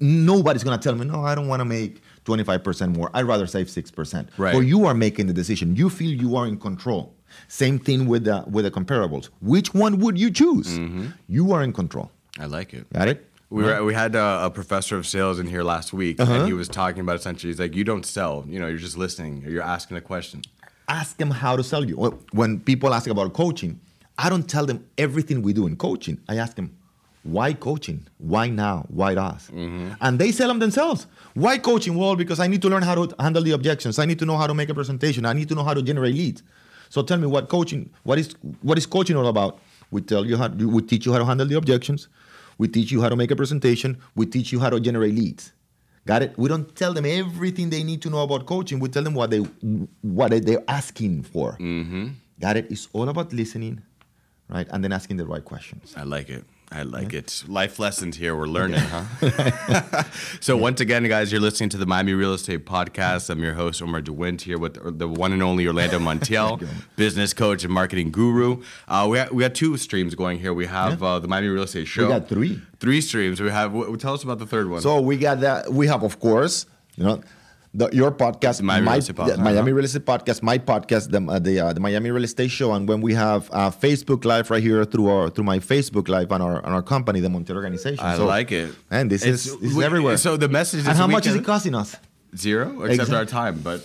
[0.00, 3.10] Nobody's gonna tell me, no, I don't want to make 25% more.
[3.14, 4.28] I'd rather save 6%.
[4.36, 4.54] Right.
[4.54, 5.76] Or you are making the decision.
[5.76, 7.14] You feel you are in control.
[7.48, 9.30] Same thing with the with the comparables.
[9.40, 10.78] Which one would you choose?
[10.78, 11.06] Mm-hmm.
[11.28, 12.10] You are in control.
[12.38, 12.92] I like it.
[12.92, 13.25] Got it?
[13.48, 16.32] We were, we had a, a professor of sales in here last week, Uh-huh.
[16.32, 18.98] and he was talking about essentially, he's like, you don't sell, you know, you're just
[18.98, 20.42] listening, or you're asking a question.
[20.88, 21.96] Ask them how to sell you.
[22.32, 23.78] When people ask about coaching,
[24.18, 26.18] I don't tell them everything we do in coaching.
[26.28, 26.76] I ask them,
[27.22, 28.06] why coaching?
[28.18, 28.86] Why now?
[28.88, 29.48] Why us?
[29.52, 29.94] Mm-hmm.
[30.00, 31.06] And they sell them themselves.
[31.34, 31.94] Why coaching?
[31.96, 33.98] Well, because I need to learn how to handle the objections.
[33.98, 35.24] I need to know how to make a presentation.
[35.26, 36.42] I need to know how to generate leads.
[36.88, 38.32] So tell me what coaching, what is
[38.62, 39.58] what is coaching all about?
[39.90, 42.06] We tell you how we teach you how to handle the objections.
[42.58, 43.98] We teach you how to make a presentation.
[44.14, 45.52] We teach you how to generate leads.
[46.06, 46.38] Got it?
[46.38, 48.78] We don't tell them everything they need to know about coaching.
[48.78, 49.38] We tell them what they
[50.02, 51.56] what they're asking for.
[51.58, 52.08] Mm-hmm.
[52.40, 52.70] Got it?
[52.70, 53.82] It's all about listening,
[54.48, 54.68] right?
[54.70, 55.94] And then asking the right questions.
[55.96, 56.44] I like it.
[56.72, 57.44] I like it.
[57.46, 58.34] Life lessons here.
[58.34, 60.02] We're learning, huh?
[60.40, 63.30] so once again, guys, you're listening to the Miami Real Estate Podcast.
[63.30, 67.62] I'm your host, Omar DeWint, here with the one and only Orlando Montiel, business coach
[67.62, 68.62] and marketing guru.
[68.88, 70.52] Uh, we, ha- we got two streams going here.
[70.52, 72.08] We have uh, the Miami Real Estate Show.
[72.08, 72.60] We got three.
[72.80, 73.40] Three streams.
[73.40, 73.72] We have.
[73.72, 74.80] W- tell us about the third one.
[74.80, 75.72] So we got that.
[75.72, 77.22] We have, of course, you know,
[77.78, 79.72] the, your podcast, Miami my, Real Estate Podcast, the Miami.
[79.72, 82.88] Real Estate Podcast, my podcast, the uh, the, uh, the Miami Real Estate Show, and
[82.88, 86.40] when we have uh, Facebook Live right here through our through my Facebook Live on
[86.40, 88.04] our on our company, the Montiel Organization.
[88.04, 88.74] I So- like it.
[88.90, 90.16] And this is It's- this is everywhere.
[90.16, 90.80] So the message.
[90.80, 91.96] Is and how much is it costing us?
[92.36, 93.60] Zero, except Exact- our time.
[93.62, 93.80] But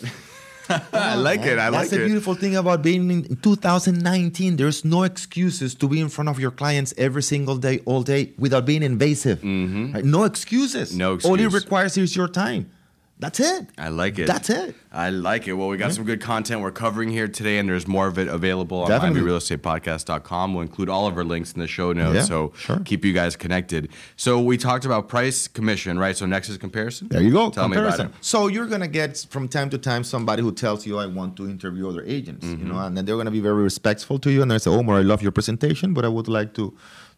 [0.94, 1.60] I like it.
[1.60, 1.74] I That's like it.
[1.74, 4.56] That's the beautiful thing about being in 2019.
[4.56, 8.32] There's no excuses to be in front of your clients every single day, all day,
[8.38, 9.40] without being invasive.
[9.44, 10.06] Right?
[10.06, 10.90] No excuses.
[10.90, 10.98] Mm-hmm.
[10.98, 12.70] No All it requires is your time.
[13.22, 13.70] That's it.
[13.78, 14.26] I like it.
[14.26, 14.74] That's it.
[14.92, 15.54] I like it.
[15.54, 18.28] Well, we got some good content we're covering here today, and there's more of it
[18.28, 19.22] available on Definitely.
[19.22, 20.56] MiamiRealEstatePodcast.com.
[20.56, 22.80] We'll include all of our links in the show notes, Yeah, so sure.
[22.84, 23.90] keep you guys connected.
[24.16, 26.18] So we talked about price commission, right?
[26.18, 27.10] So next is comparison.
[27.10, 27.52] There you go.
[27.52, 28.08] Tell me about comparison.
[28.08, 28.26] it.
[28.26, 31.48] So you're gonna get from time to time somebody who tells you, "I want to
[31.48, 32.70] interview other agents," you mm-hmm.
[32.70, 34.98] know, and then they're gonna be very respectful to you, and they say, oh, "Omar,
[34.98, 36.74] I love your presentation, but I would like to."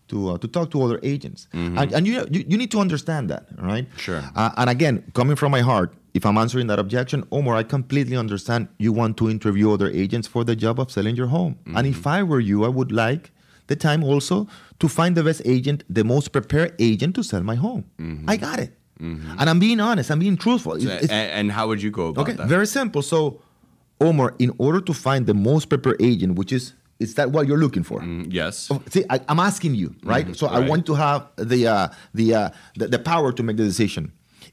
[0.10, 3.30] To, uh, to talk to other agents, and, and you, you you need to understand
[3.30, 3.88] that, right?
[3.98, 4.22] Sure.
[4.36, 8.18] Uh, and again, coming from my heart, if I'm answering that objection, Omar, I completely
[8.18, 11.54] understand you want to interview other agents for the job of selling your home.
[11.78, 13.32] And if I were you, I would like
[13.68, 14.48] the time also
[14.80, 17.84] to find the best agent, the most prepared agent to sell my home.
[18.28, 18.72] I got it.
[19.00, 20.74] And I'm being honest, I'm being truthful.
[20.76, 22.48] It's- and, and how would you go about Okay, that?
[22.48, 23.02] very simple.
[23.02, 23.40] So,
[24.02, 27.64] Omar, in order to find the most prepared agent, which is is that what you're
[27.66, 28.00] looking for?
[28.02, 28.56] Mm, yes.
[28.72, 30.28] Oh, See, I, I'm asking you, right?
[30.40, 31.20] so I want to have
[31.52, 31.88] the, uh,
[32.20, 34.06] the, uh, the the power to make the decision.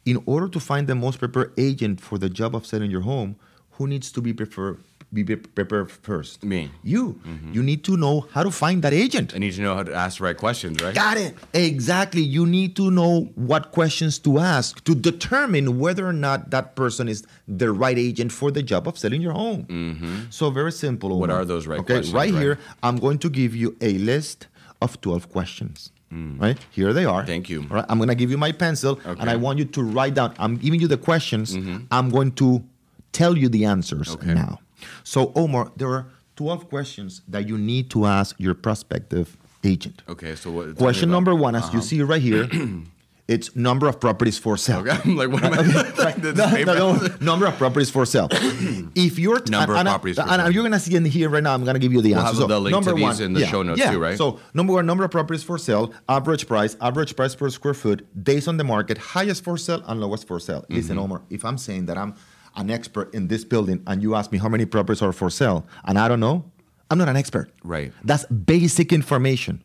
[0.05, 3.31] In order to find the most prepared agent for the job of selling your home,
[3.77, 4.79] who needs to be prepared?
[5.13, 6.45] Be pre- prepared first.
[6.45, 6.71] Me.
[6.85, 7.21] You.
[7.53, 9.35] You need to know how to find that agent.
[9.35, 10.95] I need to know how to ask the right questions, right?
[10.95, 11.35] Got it.
[11.53, 12.23] Exactly.
[12.23, 17.09] You need to know what questions to ask to determine whether or not that person
[17.09, 20.29] is the right agent for the job of selling your home.
[20.31, 21.11] So very simple.
[21.11, 21.21] Mm-hmm.
[21.21, 22.41] What are those right okay, questions, Right right?
[22.43, 24.47] here, I'm going to give you a list
[24.81, 25.91] of 12 questions.
[26.13, 27.23] Right here they are.
[27.23, 27.27] Mm.
[27.27, 27.61] Thank you.
[27.71, 30.15] All right, I'm going to give you my pencil, and I want you to write
[30.15, 30.35] down.
[30.41, 31.57] I'm giving you the questions.
[31.91, 32.65] I'm going to
[33.13, 34.35] tell you the answers Okay.
[34.35, 34.59] now.
[35.05, 40.03] So Omar, there are 12 questions that you need to ask your prospective agent.
[40.09, 40.77] Okay, so what?
[40.77, 41.77] Question number one, as Uh-huh.
[41.77, 42.49] you see right here,
[43.29, 44.79] it's number of properties for sale.
[44.81, 45.57] Okay, I'm like, what am I?
[46.05, 48.29] like this No, no, no, number of properties for sale.
[48.95, 50.51] if you're Number of and, and properties for and sale.
[50.51, 51.53] you're gonna see in here right now.
[51.55, 52.41] I'm gonna give you the We'll answer.
[52.41, 53.91] have the link to number these one, in the yeah, show notes yeah.
[53.93, 54.17] too, right?
[54.17, 57.99] So number one, number of properties for sale, average price, average price per square foot,
[58.25, 60.65] days on the market, highest for sale and lowest for sale.
[60.71, 61.05] Listen, Mm-hmm.
[61.05, 62.15] Omar, if I'm saying that I'm
[62.57, 65.67] an expert in this building and you ask me how many properties are for sale
[65.85, 66.51] and I don't know,
[66.91, 67.53] I'm not an expert.
[67.63, 67.93] Right.
[68.05, 69.63] That's basic information.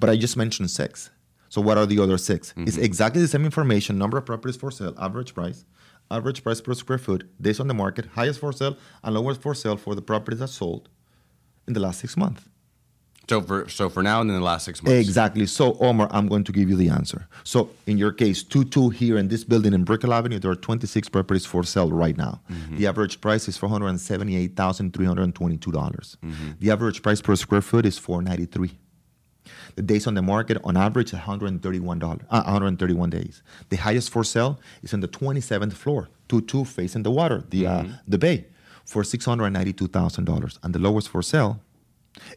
[0.00, 1.10] But I just mentioned six.
[1.48, 2.68] So what are the other 6 mm-hmm.
[2.68, 5.64] It's exactly the same information: number of properties for sale, average price,
[6.10, 9.54] average price per square foot, days on the market, highest for sale, and lowest for
[9.54, 10.88] sale for the properties that sold
[11.66, 12.44] in the last six months.
[13.28, 14.98] So for so for now and in the last six months.
[15.06, 15.44] Exactly.
[15.46, 17.28] So Omar, I'm going to give you the answer.
[17.44, 20.56] So in your case, two two here in this building in Brickell Avenue, there are
[20.56, 22.40] 26 properties for sale right now.
[22.72, 25.72] The average price is $478,322.
[25.72, 26.16] dollars
[26.60, 28.78] The average price per square foot is 493.
[29.76, 33.42] The days on the market on average 131 dollars, uh, 131 days.
[33.68, 37.66] The highest for sale is on the 27th floor, two two facing the water, the
[37.66, 38.46] uh, the bay,
[38.84, 41.60] for 692 thousand dollars, and the lowest for sale,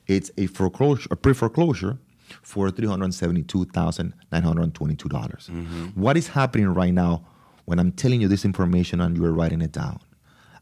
[0.07, 1.97] it's a foreclosure, a pre-foreclosure,
[2.41, 5.49] for 372 thousand nine hundred twenty-two dollars.
[5.95, 7.25] What is happening right now
[7.65, 9.99] when I'm telling you this information and you are writing it down?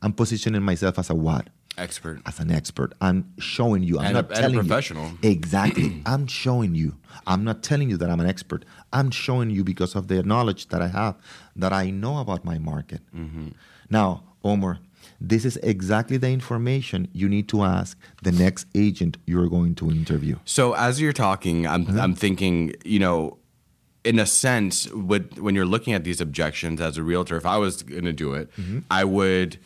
[0.02, 1.48] I'm positioning myself as a what?
[1.78, 2.20] Expert.
[2.26, 2.94] as an expert.
[3.00, 4.00] I'm showing you.
[4.00, 5.12] I'm And a- not a telling professional.
[5.22, 5.30] you.
[5.30, 6.02] Exactly.
[6.06, 6.98] I'm showing you.
[7.26, 8.66] I'm not telling you that I'm an expert.
[8.92, 11.16] I'm showing you because of the knowledge that I have,
[11.56, 13.02] that I know about my market.
[13.16, 13.50] Mm-hmm.
[13.90, 14.80] Now, Omar,
[15.22, 19.90] this is exactly the information you need to ask the next agent you're going to
[19.92, 20.36] interview.
[20.46, 22.00] So as you're talking, I'm Uh-huh.
[22.04, 23.38] I'm thinking, you know,
[24.06, 27.58] in a sense, with when you're looking at these objections as a realtor, if I
[27.58, 28.80] was going to do it, Mm-hmm.
[28.90, 29.58] I would.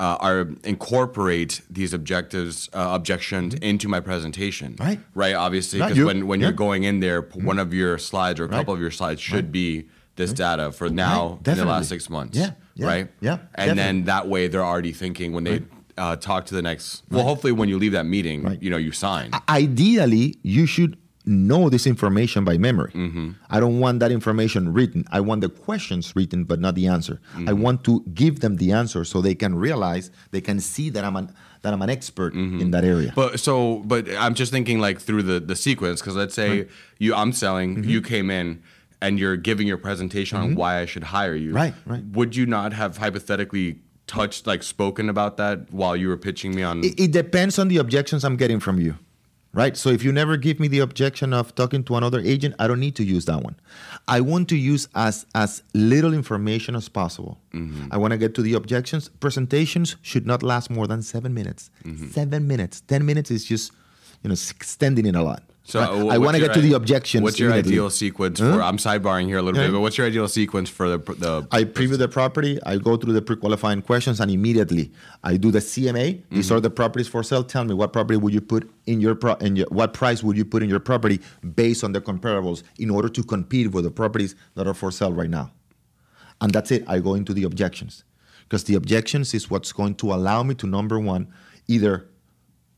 [0.00, 4.84] Uh, are incorporate these objectives uh, objections into my presentation Mm-hmm.
[4.84, 5.00] Right.
[5.14, 6.46] right obviously because when, when Yeah.
[6.46, 6.50] Mm-hmm.
[6.50, 9.20] you're going in there p- one of your slides or a couple of your slides
[9.20, 12.52] should be this data for now in the last six months Yeah.
[12.78, 12.86] Yeah.
[12.92, 13.32] right Yeah.
[13.32, 13.74] and Definitely.
[13.82, 15.58] then that way they're already thinking when they
[15.98, 18.62] uh, talk to the next well hopefully when you leave that meeting Right.
[18.64, 19.30] you know you sign
[19.62, 22.92] Ideally, you should know this information by memory.
[22.94, 23.32] Mm-hmm.
[23.50, 25.04] I don't want that information written.
[25.18, 27.20] I want the questions written, but not the answer.
[27.20, 27.60] I Mm-hmm.
[27.64, 31.16] want to give them the answer so they can realize, they can see that I'm
[31.16, 31.26] an
[31.62, 32.60] that I'm an expert Mm-hmm.
[32.62, 33.12] in that area.
[33.14, 37.10] But so, but I'm just thinking like through the the sequence because let's say you,
[37.14, 37.90] I'm selling, Mm-hmm.
[37.90, 38.62] you came in,
[39.00, 41.52] and you're giving your presentation on why I should hire you.
[41.52, 42.04] Right, right.
[42.04, 46.62] Would you not have hypothetically touched like spoken about that while you were pitching me
[46.62, 46.82] on?
[46.84, 48.96] it, it depends on the objections I'm getting from you.
[49.54, 49.78] Right?
[49.78, 52.78] So if you never give me the objection of talking to another agent, I don't
[52.78, 53.56] need to use that one.
[54.06, 57.38] I want to use as as little information as possible.
[57.54, 57.88] Mm-hmm.
[57.90, 59.08] I want to get to the objections.
[59.08, 61.70] Presentations should not last more than seven minutes.
[61.84, 62.08] Mm-hmm.
[62.08, 62.82] Seven minutes.
[62.82, 63.72] Ten minutes is just,
[64.22, 65.42] you know, extending it a lot.
[65.68, 67.22] So uh, I want to get to the i- objections.
[67.22, 68.62] What's your ideal sequence for?
[68.62, 71.46] I'm sidebarring here a little bit, but what's your ideal sequence for the the?
[71.52, 72.58] I preview the property.
[72.64, 74.90] I go through the pre-qualifying questions, and immediately
[75.22, 76.22] I do the CMA.
[76.30, 77.44] These are the properties for sale.
[77.44, 80.36] Tell me what property would you put in your pro- in your what price would
[80.38, 81.20] you put in your property
[81.54, 85.12] based on the comparables in order to compete with the properties that are for sale
[85.12, 85.52] right now.
[86.40, 86.84] And that's it.
[86.86, 88.04] I go into the objections
[88.44, 91.28] because the objections is what's going to allow me to number one
[91.66, 92.08] either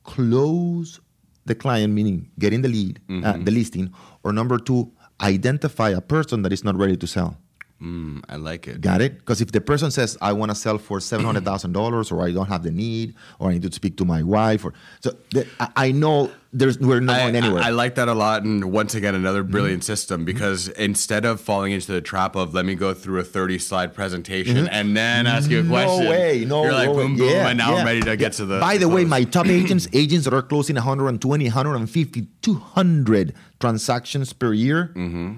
[0.04, 0.98] close
[1.46, 6.42] the client, meaning getting the lead, uh, the listing, or number two, identify a person
[6.42, 7.36] that is not ready to sell.
[7.82, 8.82] Mm, I like it.
[8.82, 9.18] Got it?
[9.20, 12.62] Because if the person says, I want to sell for $700,000 or I don't have
[12.62, 15.92] the need or I need to speak to my wife, or so the, I, I
[15.92, 17.62] know there's we're not I, going anywhere.
[17.62, 21.40] I, I like that a lot, and once again, another brilliant system because instead of
[21.40, 25.48] falling into the trap of let me go through a thirty-slide presentation and then ask
[25.48, 26.94] you a question, No way, no you're like way.
[26.96, 28.16] boom, boom, Yeah, and now yeah, I'm ready to yeah.
[28.16, 28.58] get to the.
[28.60, 34.52] By the way, my top agents, agents that are closing 120, 150, 200 transactions per
[34.52, 35.36] year, Mm-hmm.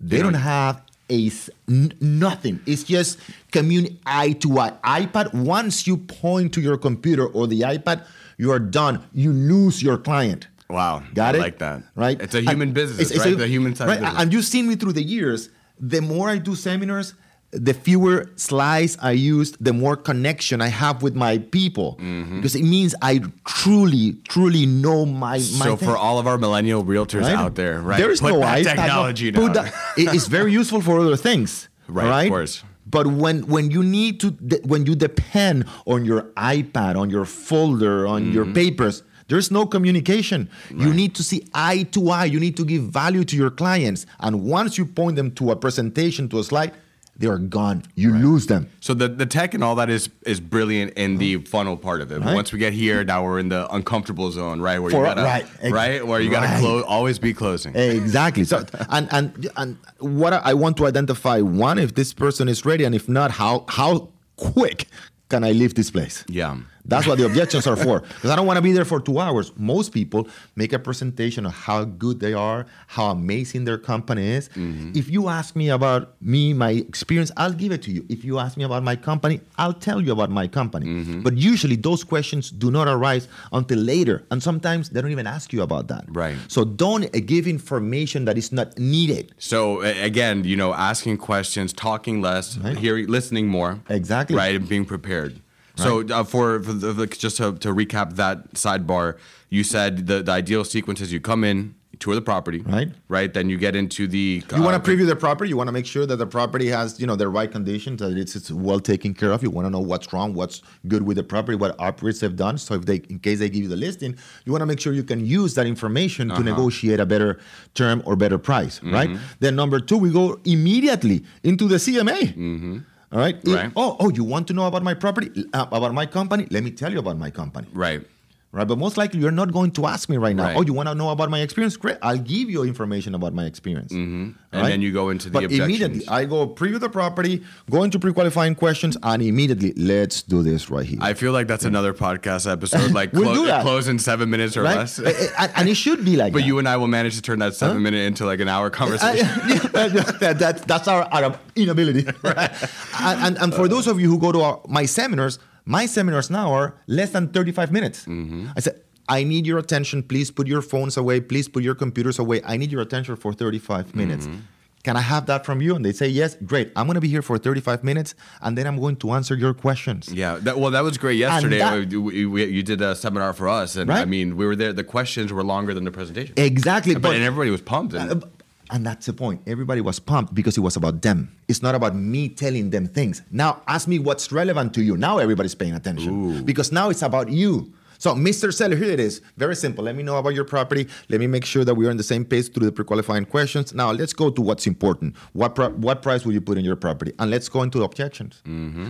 [0.00, 2.60] they don't have a s- n- nothing.
[2.66, 3.18] It's just
[3.52, 4.72] communi eye to eye.
[4.84, 5.32] iPad.
[5.34, 8.04] Once you point to your computer or the iPad,
[8.38, 9.02] you are done.
[9.12, 10.48] You lose your client.
[10.68, 11.40] Wow, Got I it?
[11.40, 11.82] like that.
[11.94, 12.20] Right?
[12.20, 13.34] It's a human And business, it's- it's right?
[13.34, 13.88] a- the human side.
[13.88, 14.00] Right.
[14.00, 14.20] Business.
[14.22, 15.48] And you've seen me through the years.
[15.78, 17.14] The more I do seminars,
[17.52, 21.96] the fewer slides I use, the more connection I have with my people.
[22.00, 22.36] Mm-hmm.
[22.36, 26.38] Because it means I truly, truly know my my so thing, for all of our
[26.38, 27.34] millennial realtors right?
[27.34, 27.98] out there, right?
[27.98, 31.68] There is put no that technology put that- it's very useful for other things.
[31.88, 32.24] Right, right?
[32.24, 32.62] of course.
[32.88, 34.30] But when when you need to
[34.64, 38.54] when you depend on your iPad, on your folder, on your Mm-hmm.
[38.54, 40.48] papers, there's no communication.
[40.70, 42.26] You need to see eye to eye.
[42.26, 44.06] You need to give value to your clients.
[44.20, 46.72] And once you point them to a presentation, to a slide,
[47.18, 47.82] they are gone.
[47.94, 48.68] You lose them.
[48.80, 52.12] So the, the tech and all that is is brilliant in the funnel part of
[52.12, 52.16] it.
[52.16, 52.28] Uh-huh.
[52.28, 52.34] Right.
[52.34, 54.78] once we get here, now we're in the uncomfortable zone, right?
[54.78, 56.60] Where For- you gotta right, right where you gotta right.
[56.60, 57.74] close, always be closing.
[57.74, 58.44] Exactly.
[58.44, 62.64] So and and and what I I want to identify one if this person is
[62.64, 64.86] ready, and if not, how how quick
[65.28, 66.24] can I leave this place?
[66.28, 66.56] Yeah.
[66.88, 68.00] That's what the objections are for.
[68.00, 69.52] Because I don't want to be there for two hours.
[69.56, 74.48] Most people make a presentation of how good they are, how amazing their company is.
[74.50, 74.92] Mm-hmm.
[74.94, 78.06] If you ask me about me, my experience, I'll give it to you.
[78.08, 80.86] If you ask me about my company, I'll tell you about my company.
[80.86, 81.22] Mm-hmm.
[81.22, 84.24] But usually those questions do not arise until later.
[84.30, 86.04] And sometimes they don't even ask you about that.
[86.08, 86.36] Right.
[86.48, 89.34] So don't give information that is not needed.
[89.38, 92.78] So again, you know, asking questions, talking less, Right.
[92.78, 93.80] hearing, listening more.
[93.88, 94.36] Exactly.
[94.36, 95.40] Right, and being prepared.
[95.76, 99.18] So uh, for, for the, the- just to, to recap that sidebar,
[99.50, 102.88] you said the, the ideal sequence is you come in, you tour the property, Right.
[103.08, 104.42] Right, then you get into the.
[104.54, 105.48] You want uh, to preview the property.
[105.50, 108.16] You want to make sure that the property has, you know, the right conditions, that
[108.18, 109.42] it's, it's well taken care of.
[109.42, 112.58] You want to know what's wrong, what's good with the property, what operators have done.
[112.58, 114.92] So if they, in case they give you the listing, you want to make sure
[114.94, 116.40] you can use that information Uh-huh.
[116.40, 117.38] to negotiate a better
[117.74, 119.10] term or better price, right?
[119.10, 119.22] Mm-hmm.
[119.40, 122.82] Then number two, we go immediately into the CMA.
[123.16, 123.36] All right.
[123.42, 123.54] If-.
[123.54, 123.72] Right.
[123.74, 126.46] oh, oh, you want to know about my property, uh, about my company?
[126.50, 127.66] Let me tell you about my company.
[127.72, 128.06] Right.
[128.56, 130.44] Right, but most likely you're not going to ask me right now.
[130.44, 130.56] Oh, right.
[130.56, 131.76] Oh, you want to know about my experience?
[131.76, 133.92] Great, I'll give you information about my experience.
[133.92, 134.30] Mm-hmm.
[134.52, 135.68] And then you go into the but objections.
[135.68, 140.70] immediately, I go preview the property, go into pre-qualifying questions, and immediately, let's do this
[140.70, 140.98] right here.
[141.02, 143.60] I feel like that's another podcast episode, like We'll clo- do that.
[143.60, 144.76] close in seven minutes or right?
[144.78, 144.98] less.
[145.00, 146.46] And, it should be like But that.
[146.46, 149.26] you and I will manage to turn that seven minute into like an hour conversation.
[149.72, 152.06] that, that, that's our, our inability.
[152.24, 156.30] and, and, and for those of you who go to our, my seminars, my seminars
[156.30, 158.06] now are less than 35 minutes.
[158.06, 158.48] Mm-hmm.
[158.56, 160.02] I said, I need your attention.
[160.02, 161.20] Please put your phones away.
[161.20, 162.40] Please put your computers away.
[162.44, 164.26] I need your attention for 35 minutes.
[164.26, 164.40] Mm-hmm.
[164.84, 165.74] Can I have that from you?
[165.74, 166.70] And they say, yes, great.
[166.76, 169.52] I'm going to be here for 35 minutes and then I'm going to answer your
[169.52, 170.08] questions.
[170.12, 171.58] Yeah, that, well, that was great yesterday.
[171.58, 174.54] that- we, we, we- you did a seminar for us, and I mean, we were
[174.54, 174.72] there.
[174.72, 176.94] The questions were longer than the presentation, Exactly.
[176.94, 177.94] but, and everybody was pumped.
[177.94, 178.26] And, Uh,
[178.70, 179.42] And that's the point.
[179.46, 181.36] Everybody was pumped because it was about them.
[181.48, 183.22] It's not about me telling them things.
[183.30, 184.96] Now ask me what's relevant to you.
[184.96, 187.72] Now everybody's paying attention because now it's about you.
[187.98, 188.52] So, Mr.
[188.52, 189.22] Seller, here it is.
[189.38, 189.84] Very simple.
[189.84, 190.86] Let me know about your property.
[191.08, 193.72] Let me make sure that we're on the same page through the pre-qualifying questions.
[193.72, 195.16] Now, let's go to what's important.
[195.32, 197.12] What pro- what price will you put in your property?
[197.18, 198.42] And let's go into the objections.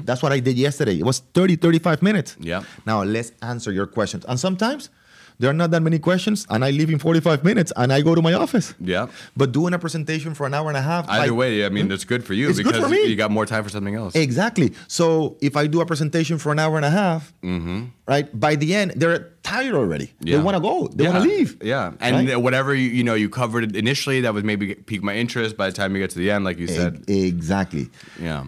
[0.04, 0.98] That's what I did yesterday.
[0.98, 2.32] It was 30, 35 minutes.
[2.32, 2.42] Mm-hmm.
[2.42, 2.64] Yeah.
[2.84, 4.24] Now, let's answer your questions.
[4.24, 4.90] And sometimes
[5.38, 8.14] there are not that many questions, and I leave in 45 minutes and I go
[8.14, 8.74] to my office.
[8.80, 9.08] yeah.
[9.36, 11.06] But doing a presentation for an hour and a half.
[11.08, 13.04] Either like- way, I mean, that's good for you It's good because for me.
[13.06, 14.14] you got more time for something else.
[14.14, 14.72] Exactly.
[14.88, 17.84] So if I do a presentation for an hour and a half, mm-hmm.
[18.08, 20.12] right, by the end, they're tired already.
[20.20, 20.38] Yeah.
[20.38, 20.88] They want to go.
[20.88, 21.10] They yeah.
[21.10, 21.62] want to leave.
[21.62, 22.36] Yeah, and Right?
[22.40, 25.56] whatever you you know you covered it initially that was maybe piqued my interest.
[25.56, 27.90] By the time you get to the end, like you said, E- exactly.
[28.20, 28.44] yeah,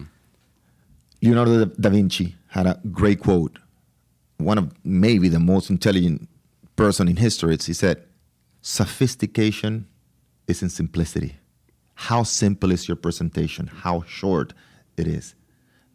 [1.21, 3.59] Leonardo da- da Vinci had a great quote.
[4.37, 6.27] One of maybe the most intelligent
[6.79, 7.57] person in history.
[7.71, 7.97] He said,
[8.61, 9.73] "Sophistication
[10.47, 11.31] is in simplicity.
[12.07, 13.67] How simple is your presentation?
[13.83, 14.53] How short
[14.95, 15.35] it is.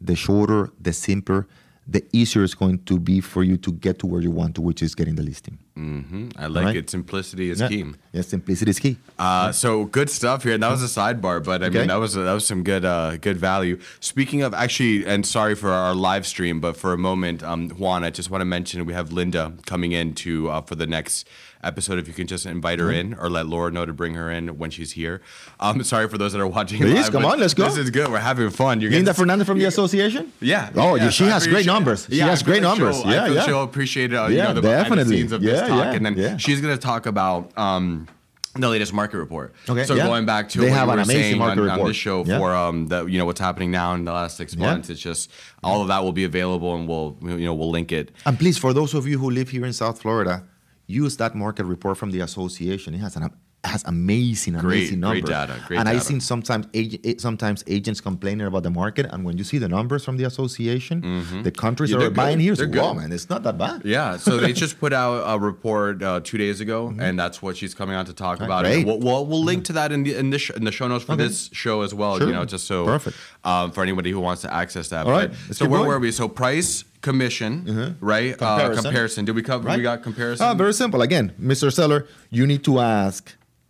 [0.08, 1.46] The shorter, the simpler,
[1.86, 4.62] the easier it's going to be for you to get to where you want to,
[4.62, 5.58] which is getting the listing.
[5.74, 6.76] hmm I like Right.
[6.76, 6.88] it.
[6.90, 7.68] Simplicity is Yeah.
[7.68, 7.84] key.
[8.12, 8.96] Yeah, simplicity is key.
[9.18, 10.54] Uh, so good stuff here.
[10.54, 11.80] And that was a sidebar, but I Okay.
[11.80, 13.78] mean that was that was some good uh, good value.
[14.00, 18.02] Speaking of actually, and sorry for our live stream, but for a moment, um, Juan,
[18.04, 21.26] I just want to mention we have Linda coming in to uh, for the next
[21.64, 24.30] episode if you can just invite her in or let Laura know to bring her
[24.30, 25.20] in when she's here.
[25.60, 26.78] Um, sorry for those that are watching.
[26.80, 27.64] Please, live, come on, let's go.
[27.64, 28.10] This is good.
[28.10, 28.80] We're having fun.
[28.80, 30.32] You're Linda getting- Fernandez from the association?
[30.40, 30.70] Yeah.
[30.74, 32.06] Oh, yeah, she so has great numbers.
[32.10, 33.00] She yeah, has great numbers.
[33.00, 33.42] she'll- Yeah, yeah.
[33.46, 35.16] She'll appreciate uh, you know, the behind the definitely.
[35.18, 36.36] scenes of this talk, yeah, and then yeah.
[36.36, 37.56] she's going to talk about.
[37.58, 38.08] Um,
[38.56, 39.52] the latest market report.
[39.68, 40.06] Okay, So yeah.
[40.06, 41.96] going back to They what have you an were amazing saying market on, on this
[41.96, 42.38] show Yeah.
[42.38, 44.60] for um the you know what's happening now in the last six Yeah.
[44.66, 44.90] months.
[44.90, 45.28] It's just
[45.64, 48.12] all of that will be available and we'll you know we'll link it.
[48.24, 50.44] And please, for those of you who live here in South Florida,
[50.86, 52.94] use that market report from the association.
[52.94, 53.30] It has an
[53.66, 58.46] has amazing, Great, amazing great data, great and I've seen sometimes ag- sometimes agents complaining
[58.46, 61.00] about the market, and when you see the numbers from the association,
[61.42, 62.42] the countries Yeah, that they're are buying good.
[62.44, 63.80] here, They're wow, man, it's not that bad.
[63.82, 67.56] Yeah, so they just put out a report uh, two days ago, and that's what
[67.56, 68.66] she's coming on to talk about.
[68.66, 68.86] Mm-hmm.
[68.86, 71.06] We'll, we'll, we'll link to that in the in, the sh- in the show notes
[71.06, 71.22] for Okay.
[71.26, 72.18] this show as well.
[72.18, 72.26] Sure.
[72.26, 73.16] You know, just so Perfect.
[73.44, 75.06] um, for anybody who wants to access that.
[75.06, 75.88] All right, But- let's so where going.
[75.88, 76.12] were we?
[76.12, 78.32] So price, commission, right?
[78.34, 78.82] Uh, Comparison.
[78.84, 79.24] comparison.
[79.26, 79.68] Did we cover?
[79.68, 79.76] Right?
[79.76, 80.44] We got comparison.
[80.46, 81.00] Ah, very simple.
[81.08, 81.72] Again, Mr.
[81.78, 82.00] Seller,
[82.30, 83.22] you need to ask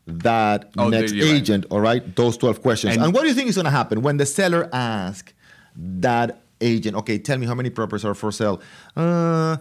[0.07, 1.22] that Oh, next right.
[1.22, 2.95] agent, all right, those 12 questions.
[2.95, 5.32] And- And, what do you think is going to happen when the seller asks
[5.76, 6.28] that
[6.61, 8.61] agent, okay, tell me how many properties are for sale?
[8.97, 9.57] Uh,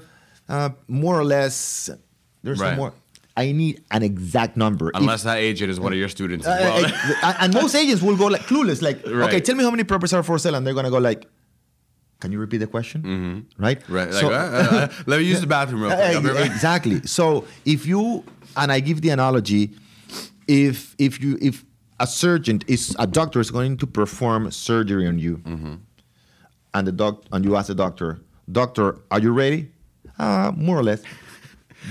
[0.49, 1.89] uh, more or less,
[2.43, 2.71] there's Right.
[2.71, 2.93] no more.
[3.35, 4.89] I need an exact number.
[4.89, 6.91] If- Unless that agent is one of your students uh, as well.
[7.23, 9.27] uh, and most agents will go like clueless, like, Right.
[9.27, 11.25] okay, tell me how many properties are for sale, and they're gonna go like,
[12.23, 13.01] can you repeat the question?
[13.03, 13.61] Mm-hmm.
[13.65, 13.79] Right.
[13.89, 14.09] right.
[14.09, 16.35] Like, uh, uh, let me use the bathroom real quick.
[16.39, 16.97] Uh, exactly.
[17.05, 18.23] So if you
[18.55, 19.63] and I give the analogy,
[20.47, 21.65] if if you if
[21.99, 25.73] a surgeon is a doctor is going to perform surgery on you, Mm-hmm.
[26.75, 28.09] and the doc and you ask the doctor,
[28.59, 29.67] doctor, are you ready?
[30.17, 31.01] Uh, more or less.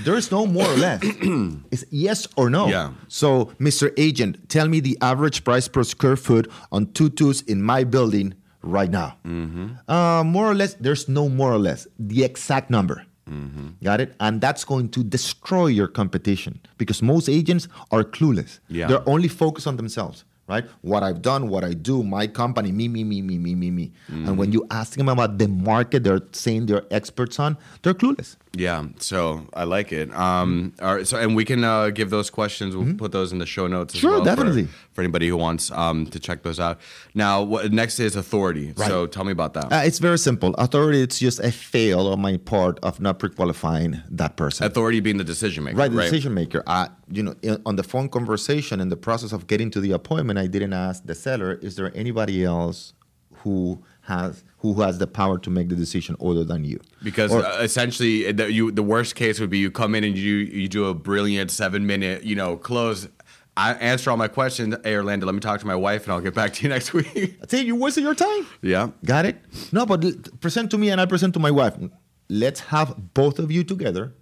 [0.05, 1.01] There's no more or less.
[1.73, 2.67] it's yes or no.
[2.67, 2.89] Yeah.
[3.07, 3.91] So, Mr.
[3.97, 8.89] Agent, tell me the average price per square foot on tutus in my building right
[8.89, 9.17] now.
[9.25, 9.67] Mm-hmm.
[9.87, 11.87] Uh, more or less, there's no more or less.
[11.99, 13.05] The exact number.
[13.29, 13.69] Mm-hmm.
[13.83, 14.15] Got it?
[14.19, 18.59] And that's going to destroy your competition because most agents are clueless.
[18.67, 18.87] Yeah.
[18.87, 20.65] They're only focused on themselves, right?
[20.81, 23.91] What I've done, what I do, my company, me, me, me, me, me, me, me.
[24.07, 24.53] And when mm-hmm.
[24.53, 28.35] you ask them about the market they're saying they're experts on, they're clueless.
[28.55, 30.13] Yeah, so I like it.
[30.15, 32.75] Um, all right, so and we can uh, give those questions.
[32.75, 33.95] We'll put those in the show notes.
[33.95, 34.07] As Mm-hmm.
[34.07, 34.67] Sure, well for- definitely.
[34.93, 36.79] For, anybody who wants um, to check those out.
[37.15, 38.73] Now, what next is authority.
[38.77, 38.87] Right.
[38.87, 39.73] So tell me about that.
[39.73, 40.53] Uh, it's very simple.
[40.55, 44.67] Authority, it's just a fail on my part of not pre-qualifying that person.
[44.67, 45.77] authority being the decision maker.
[45.77, 46.61] right, the decision maker.
[46.67, 49.91] Uh, you know, in, on the phone conversation, in the process of getting to the
[49.93, 52.93] appointment, I didn't ask the seller, "Is there anybody else
[53.37, 57.45] who has who has the power to make the decision other than you?" Because Or-
[57.45, 60.67] uh, essentially, the, you the worst case would be you come in and you you
[60.67, 63.07] do a brilliant seven minute you know close.
[63.55, 64.73] I answer all my questions.
[64.83, 66.91] Hey, Orlando, let me talk to my wife, and I'll get back to you next
[66.91, 67.37] week.
[67.43, 68.47] I say you wasted your time.
[68.63, 68.89] yeah.
[69.05, 69.35] Got it?
[69.71, 70.01] No, but
[70.41, 71.75] present to me and I present to my wife.
[72.29, 74.13] Let's have both of you together,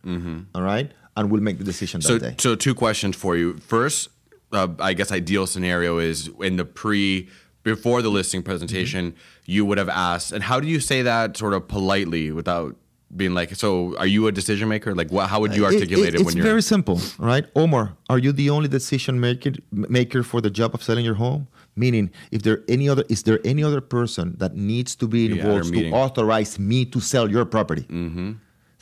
[0.54, 2.36] all right, and we'll make the decision So, that day.
[2.40, 3.54] so two questions for you.
[3.60, 4.10] First,
[4.52, 7.30] uh, I guess ideal scenario is in the pre
[7.64, 11.54] before the listing presentation, you would have asked, and how do you say that sort
[11.54, 12.76] of politely without
[13.16, 14.96] being like, so are you a decision maker?
[14.96, 16.46] Like, what, how would you It- articulate it, it's when you're?
[16.46, 17.46] very simple, right?
[17.56, 21.48] Omar, are you the only decision maker maker for the job of selling your home?
[21.76, 25.36] Meaning, if there any other is there any other person that needs to be Yeah,
[25.36, 27.84] involved to authorize me to sell your property?
[27.84, 28.32] Mm-hmm.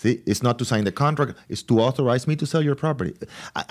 [0.02, 3.14] See, it's not to sign the contract; it's to authorize me to sell your property,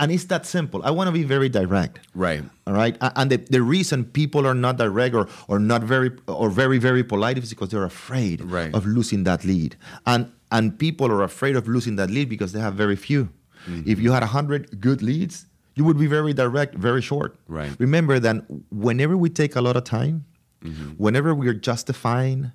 [0.01, 0.81] and it's that simple.
[0.85, 1.95] I want to be very direct.
[2.27, 2.43] Right.
[2.67, 2.95] All right.
[3.19, 7.03] And the, the reason people are not direct or, or not very or very, very
[7.03, 8.75] polite is because they're afraid Right.
[8.75, 9.77] of losing that lead.
[10.05, 10.23] And
[10.57, 13.23] and people are afraid of losing that lead because they have very few.
[13.67, 13.91] Mm-hmm.
[13.93, 17.31] If you had hundred good leads, you would be very direct, very short.
[17.49, 17.73] Right.
[17.79, 18.37] Remember that
[18.71, 20.25] whenever we take a lot of time,
[20.65, 20.91] Mm-hmm.
[21.05, 22.51] whenever we are justifying,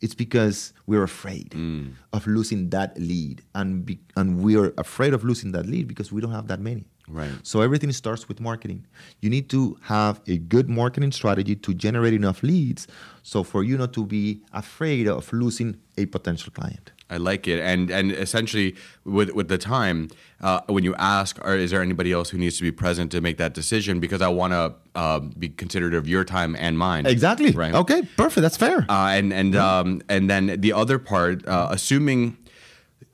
[0.00, 1.92] it's because we're afraid Mm.
[2.12, 6.20] of losing that lead, and be, and we're afraid of losing that lead because we
[6.20, 6.84] don't have that many.
[7.06, 7.32] Right.
[7.42, 8.86] So everything starts with marketing.
[9.20, 12.86] You need to have a good marketing strategy to generate enough leads,
[13.22, 16.92] so for you not to be afraid of losing a potential client.
[17.10, 18.74] I like it, and and essentially
[19.04, 20.08] with with the time,
[20.40, 23.20] uh, when you ask, or is there anybody else who needs to be present to
[23.20, 24.00] make that decision?
[24.00, 27.04] Because I want to uh, be considerate of your time and mine.
[27.06, 27.50] Exactly.
[27.52, 27.74] Right.
[27.74, 28.02] Okay.
[28.16, 28.42] Perfect.
[28.42, 28.86] That's fair.
[28.88, 32.38] Uh, and and um, and then the other part, uh, assuming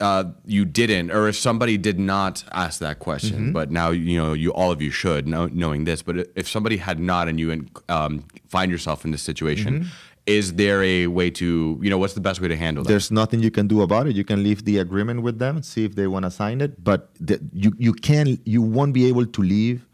[0.01, 3.53] uh, you didn't, or if somebody did not ask that question, Mm-hmm.
[3.53, 6.01] but now you know you all of you should know, knowing this.
[6.01, 9.89] But if somebody had not, and you um, find yourself in this situation, Mm-hmm.
[10.27, 12.89] Is there a way to you know what's the best way to handle that?
[12.89, 14.15] There's nothing you can do about it.
[14.15, 17.11] You can leave the agreement with them, see if they want to sign it, but
[17.21, 19.87] the, you you can you won't be able to leave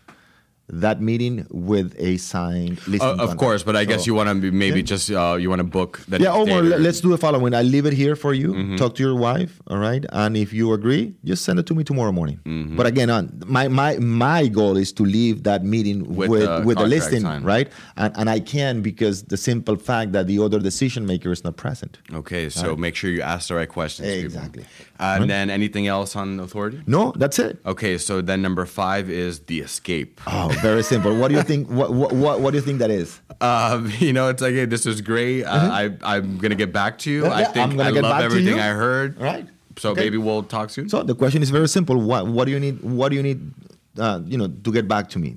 [0.68, 3.00] that meeting with a signed listing.
[3.02, 3.38] Uh, of contract.
[3.38, 4.84] course, but I guess you want to maybe Yeah.
[4.94, 7.54] just uh, you want to book the Yeah, Omar, or- let's do the following.
[7.54, 8.52] I leave it here for you.
[8.52, 8.76] Mm-hmm.
[8.76, 10.04] Talk to your wife, all right?
[10.12, 12.40] And if you agree, just send it to me tomorrow morning.
[12.44, 12.76] Mm-hmm.
[12.76, 16.62] But again, on my my my goal is to leave that meeting With with the
[16.66, 17.44] with, the, listing, signed.
[17.44, 17.68] right?
[17.96, 21.56] And and I can because the simple fact that the other decision maker is not
[21.56, 21.98] present.
[22.12, 24.08] Okay, so make sure you ask the right questions.
[24.08, 24.64] Exactly.
[24.98, 26.80] And then anything else on authority?
[26.86, 27.58] No, that's it.
[27.66, 30.20] Okay, so then number five is the escape.
[30.26, 31.16] Oh, very simple.
[31.16, 31.68] What do you think?
[31.68, 33.20] What what what, what do you think that is?
[33.40, 35.44] Um, you know, it's like, hey, this is great.
[35.44, 37.22] Uh, I I'm gonna get back to you.
[37.22, 37.38] Mm-hmm.
[37.38, 38.62] Yeah, i think i'm gonna get love back to everything you.
[38.62, 39.18] I heard.
[39.18, 39.46] All right.
[39.78, 40.02] So Okay.
[40.04, 40.88] maybe we'll talk soon.
[40.88, 42.00] So the question is very simple.
[42.00, 42.82] What what do you need?
[42.82, 43.52] What do you need?
[43.98, 45.36] Uh, you know, to get back to me.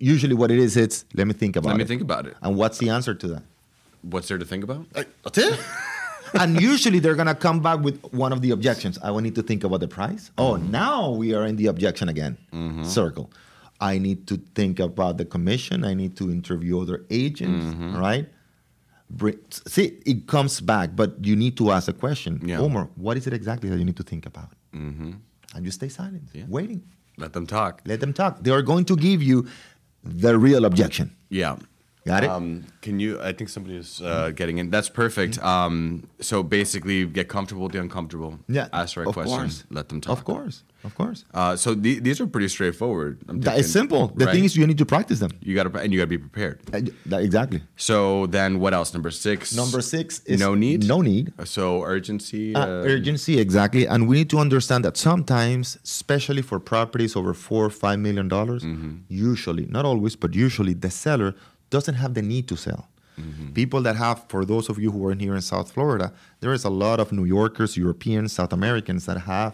[0.00, 1.78] Usually, what it is, it's let me think about Let it.
[1.78, 2.34] Let me think about it.
[2.42, 3.42] And what's the answer to that?
[4.02, 4.86] What's there to think about?
[5.22, 5.60] That's it.
[6.34, 8.98] and usually they're gonna come back with one of the objections.
[9.02, 10.30] I will need to think about the price.
[10.38, 12.38] Oh, now we are in the objection again.
[12.84, 13.30] Circle.
[13.80, 15.84] I need to think about the commission.
[15.84, 17.66] I need to interview other agents.
[17.96, 18.26] Right.
[19.68, 22.40] See, it comes back, but you need to ask a question.
[22.44, 22.58] Yeah.
[22.58, 24.50] Omar, what is it exactly that you need to think about?
[24.72, 26.82] And you stay silent, waiting.
[27.18, 27.82] Let them talk.
[27.86, 28.42] Let them talk.
[28.42, 29.46] They are going to give you
[30.04, 31.16] the real objection.
[31.30, 31.56] Yeah.
[32.06, 32.30] Got it?
[32.30, 33.20] Um, can you?
[33.20, 34.70] I think somebody is uh, getting in.
[34.70, 35.42] That's perfect.
[35.42, 38.38] Um, so basically, get comfortable with the uncomfortable.
[38.48, 38.68] Yeah.
[38.72, 39.38] Ask the right of question.
[39.38, 39.64] course.
[39.70, 40.16] Let them talk.
[40.16, 40.62] Of course.
[40.86, 41.24] Of course.
[41.34, 43.18] Uh, so the, these are pretty straightforward.
[43.26, 44.02] That is simple.
[44.14, 44.34] The right?
[44.34, 45.32] thing is, you need to practice them.
[45.46, 46.56] you got to and you got to be prepared.
[46.72, 46.80] Uh,
[47.10, 47.60] that- exactly.
[47.76, 48.88] So then, what else?
[48.96, 49.54] Number six.
[49.62, 50.86] Number six is no need.
[50.94, 51.32] No need.
[51.44, 52.54] So urgency.
[52.54, 53.84] Uh, uh, urgency, exactly.
[53.92, 58.28] And we need to understand that sometimes, especially for properties over four or five million
[58.28, 58.92] dollars, Mm-hmm.
[59.08, 61.34] usually, not always, but usually, the seller
[61.74, 62.82] doesn't have the need to sell.
[63.20, 63.52] Mm-hmm.
[63.60, 66.52] People that have, for those of you who are in here in South Florida, there
[66.52, 69.52] is a lot of New Yorkers, Europeans, South Americans that have,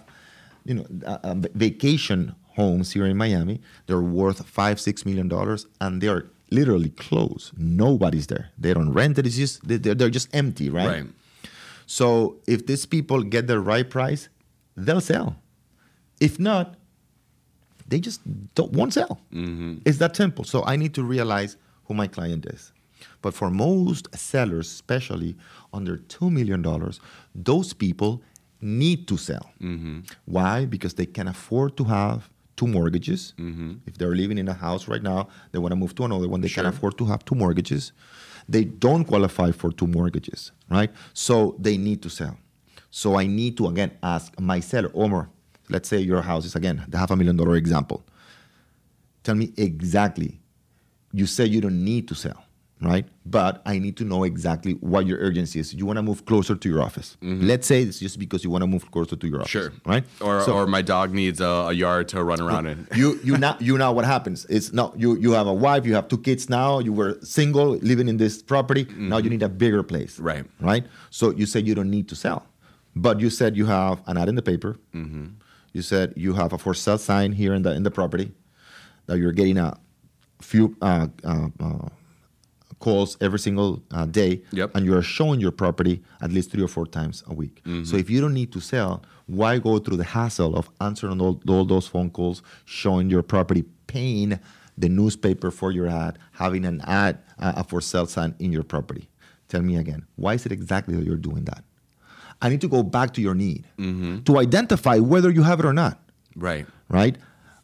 [0.65, 3.61] you know, uh, uh, vacation homes here in Miami.
[3.87, 7.53] They're worth five, six million dollars, and they're literally closed.
[7.59, 8.51] Nobody's there.
[8.59, 9.27] They don't rent it.
[9.27, 11.07] It's just they- they're, they're just empty, Right.
[11.87, 14.29] so if these people get the right price,
[14.77, 15.37] they'll sell.
[16.21, 16.75] If not,
[17.89, 18.21] they just
[18.55, 19.21] don't, won't sell.
[19.85, 20.45] It's that simple.
[20.45, 21.57] So I need to realize
[21.87, 22.73] who my client is.
[23.21, 25.37] But for most sellers, especially
[25.73, 26.63] under $2 million,
[27.35, 28.23] those people
[28.63, 29.51] need to sell.
[29.61, 30.01] Mm-hmm.
[30.25, 30.65] Why?
[30.67, 33.35] Because they can afford to have two mortgages.
[33.39, 33.73] Mm-hmm.
[33.87, 36.41] If they're living in a house right now, they want to move to another one,
[36.41, 36.63] they Sure.
[36.65, 37.93] can afford to have two mortgages.
[38.49, 40.91] They don't qualify for two mortgages, right?
[41.15, 42.37] So they need to sell.
[42.91, 45.29] So I need to again ask my seller, Omar,
[45.71, 48.05] let's say your house is again the half a million dollar example.
[49.23, 50.41] Tell me exactly.
[51.13, 52.45] You say you don't need to sell,
[52.83, 53.07] right?
[53.24, 55.72] But I need to know exactly what your urgency is.
[55.72, 57.16] You want to move closer to your office.
[57.22, 59.72] Let's say it's just because you want to move closer to your office, Sure.
[59.87, 60.05] right?
[60.20, 62.87] Or, So- or my dog needs a, a yard to run around in.
[62.95, 64.45] you you now you know what happens.
[64.51, 66.80] It's now you you have a wife, you have two kids now.
[66.80, 68.87] You were single, living in this property.
[68.97, 70.26] Now you need a bigger place, Mm-hmm.
[70.26, 70.45] Right.
[70.61, 70.85] Right.
[71.11, 72.41] So you say you don't need to sell,
[72.97, 74.76] but you said you have an ad in the paper.
[74.95, 75.26] Mm-hmm.
[75.72, 78.33] You said you have a for sale sign here in the in the property.
[79.07, 79.76] That you're getting a
[80.41, 81.89] few uh, uh, uh,
[82.87, 84.72] calls every single uh, day, Yep.
[84.74, 87.62] and you are showing your property at least three or four times a week.
[87.64, 87.85] Mm-hmm.
[87.85, 91.41] So if you don't need to sell, why go through the hassle of answering all,
[91.49, 94.39] all those phone calls, showing your property, paying
[94.76, 98.64] the newspaper for your ad, having an ad, uh, a for sale sign in your
[98.64, 99.09] property?
[99.49, 101.62] Tell me again, why is it exactly that you're doing that?
[102.45, 103.64] I need to go back to your need
[104.26, 105.95] to identify whether you have it or not
[106.35, 106.66] Right.
[106.89, 107.16] right?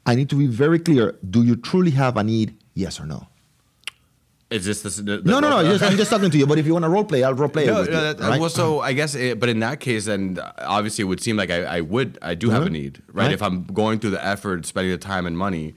[0.07, 1.17] I need to be very clear.
[1.29, 2.55] Do you truly have a need?
[2.75, 3.27] Yes or no?
[4.51, 5.63] Is this the, the No, no, no.
[5.63, 6.47] Just, I'm just talking to you.
[6.47, 8.15] But if you want to role play, I'll role play No, it with no, you.
[8.15, 8.41] that, right?
[8.41, 11.51] well, so I guess, it, but in that case, then obviously it would seem like
[11.51, 12.73] I, I would, I do have a Mhm.
[12.73, 13.25] need, right?
[13.25, 13.33] Right.
[13.33, 15.75] If I'm going through the effort, spending the time and money,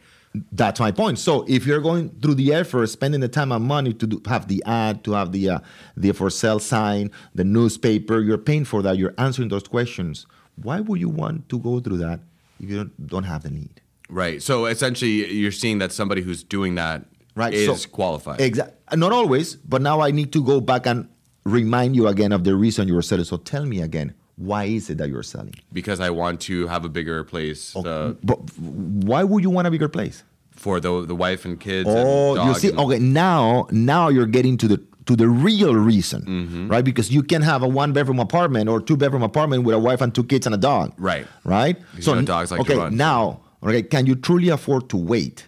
[0.54, 1.20] That's my point.
[1.20, 4.48] So if you're going through the effort, spending the time and money to do, have
[4.48, 5.60] the ad, to have the uh,
[5.98, 8.98] the for sale sign, the newspaper, you're paying for that.
[8.98, 10.26] You're answering those questions.
[10.56, 12.22] Why would you want to go through that
[12.62, 13.82] if you don't, don't have the need?
[14.08, 14.42] right?
[14.42, 17.04] So essentially, you're seeing that somebody who's doing that
[17.36, 17.54] Right.
[17.54, 18.42] is so, qualified.
[18.42, 18.98] Exactly.
[18.98, 21.08] Not always, but now I need to go back and
[21.46, 23.24] remind you again of the reason you were selling.
[23.26, 25.54] So tell me again, why is it that you're selling?
[25.72, 29.72] because I want to have a bigger place uh, But why would you want a
[29.72, 30.24] bigger place?
[30.56, 31.88] for the the wife and kids.
[31.90, 34.78] Oh, and dog you see, okay, now now you're getting to the
[35.08, 36.68] to the real reason, Mm-hmm.
[36.68, 36.86] right?
[36.86, 40.02] Because you can have a one bedroom apartment or two bedroom apartment with a wife
[40.02, 41.26] and two kids and a dog, Right.
[41.44, 41.78] Right.
[41.92, 45.48] Because you know dogs like okay, now, okay, can you truly afford to wait?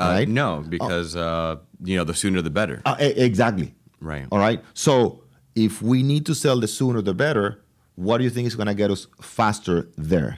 [0.00, 0.24] Uh.
[0.26, 2.82] No, because uh, you know the sooner the better.
[2.84, 3.74] Uh, exactly.
[4.00, 4.26] Right.
[4.32, 4.62] All right.
[4.74, 5.22] So
[5.54, 7.62] if we need to sell the sooner the better,
[7.96, 10.36] what do you think is going to get us faster there?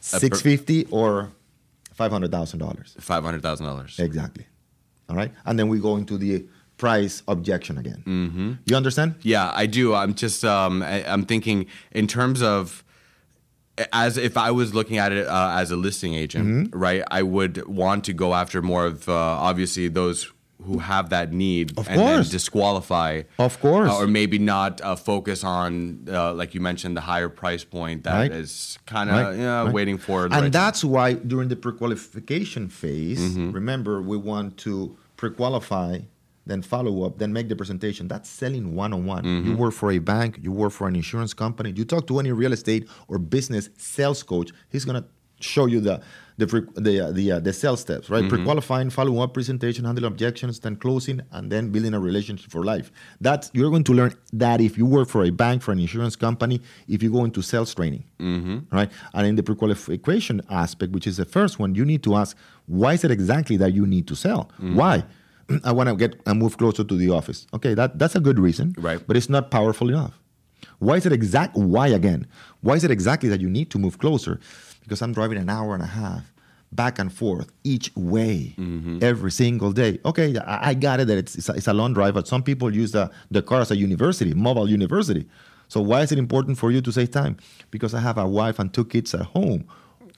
[0.00, 1.32] Six fifty or
[1.94, 2.96] five hundred thousand dollars.
[3.00, 3.98] Five hundred thousand dollars.
[3.98, 4.46] Exactly.
[5.08, 8.02] All right, and then we go into the price objection again.
[8.06, 8.52] Mm-hmm.
[8.66, 9.14] You understand?
[9.22, 9.94] Yeah, I do.
[9.94, 12.84] I'm just um, I, I'm thinking in terms of
[13.92, 16.78] as if I was looking at it uh, as a listing agent, Mm-hmm.
[16.78, 17.02] right?
[17.10, 20.30] I would want to go after more of uh, obviously those
[20.64, 23.22] who have that need Of and then disqualify.
[23.38, 23.90] Of course.
[23.90, 28.04] Uh, or maybe not uh, focus on, uh, like you mentioned, the higher price point
[28.04, 28.86] that is Right.
[28.86, 29.72] kind of Right, yeah, right.
[29.74, 30.24] waiting for.
[30.24, 33.50] and right- that's why during the pre-qualification phase, Mm-hmm.
[33.50, 35.98] remember we want to pre-qualify,
[36.46, 38.08] then follow up, then make the presentation.
[38.08, 39.24] That's selling one-on-one.
[39.24, 39.50] Mm-hmm.
[39.50, 42.32] You work for a bank, you work for an insurance company, you talk to any
[42.32, 44.50] real estate or business sales coach.
[44.68, 45.04] He's gonna
[45.40, 46.00] show you the
[46.36, 48.24] the pre, the uh, the, uh, the sales steps, right?
[48.24, 48.34] Mm-hmm.
[48.34, 52.90] Pre-qualifying, follow up, presentation, handle objections, then closing, and then building a relationship for life.
[53.20, 56.16] That's you're going to learn that if you work for a bank, for an insurance
[56.16, 58.04] company, if you go into sales training,
[58.72, 58.90] right?
[59.12, 62.36] And in the pre-qualification aspect, which is the first one, you need to ask,
[62.66, 64.50] why is it exactly that you need to sell?
[64.74, 65.04] Why?
[65.64, 67.46] I want to get and move closer to the office.
[67.54, 69.00] Okay, that, that's a good reason, Right.
[69.06, 70.18] But it's not powerful enough.
[70.78, 71.56] Why is it exact?
[71.56, 72.26] Why again?
[72.60, 74.40] Why is it exactly that you need to move closer?
[74.82, 76.32] Because I'm driving an hour and a half
[76.72, 78.98] back and forth each way mm-hmm.
[79.00, 80.00] every single day.
[80.04, 82.42] Okay, I, I got it that it's, it's, a, it's a long drive, but some
[82.42, 85.26] people use the, the car as a university, mobile university.
[85.68, 87.36] So why is it important for you to save time?
[87.70, 89.66] Because I have a wife and two kids at home.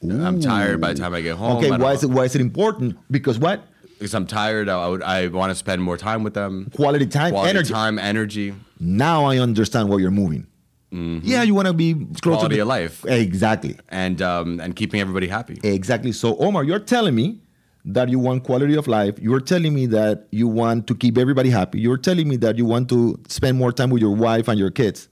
[0.02, 1.56] I'm tired by the time I get home.
[1.56, 2.98] Okay, why is it why is it important?
[3.10, 3.66] Because what?
[3.99, 4.68] Because I'm tired.
[4.68, 5.03] I would.
[5.03, 6.70] I want to spend more time with them.
[6.74, 7.72] Quality time, Quality energy.
[7.72, 8.55] time, energy.
[8.78, 10.47] Now I understand why you're moving.
[10.92, 12.14] Yeah, you want to be Mm-hmm.
[12.22, 13.05] Quality to of life.
[13.07, 13.76] Exactly.
[13.90, 15.59] and um, and keeping everybody happy.
[15.62, 16.12] Exactly.
[16.12, 17.40] So, Omar, you're telling me
[17.84, 19.18] that you want quality of life.
[19.20, 21.80] You're telling me that you want to keep everybody happy.
[21.80, 24.70] You're telling me that you want to spend more time with your wife and your
[24.70, 25.09] kids.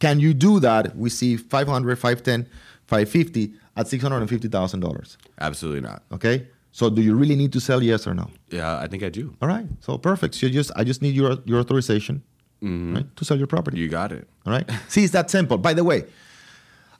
[0.00, 0.96] Can you do that?
[0.96, 2.46] We see 500, 510,
[2.86, 5.16] 550 at $650,000.
[5.40, 6.02] Absolutely not.
[6.12, 6.46] Okay?
[6.72, 8.30] So, do you really need to sell yes or no?
[8.50, 9.34] Yeah, I think I do.
[9.42, 9.66] All right.
[9.80, 10.34] So, perfect.
[10.34, 12.22] So, you just I just need your your authorization
[12.62, 12.94] mm-hmm.
[12.94, 13.78] right, to sell your property.
[13.78, 14.28] You got it.
[14.46, 14.68] All right.
[14.88, 15.58] See, it's that simple.
[15.58, 16.04] By the way,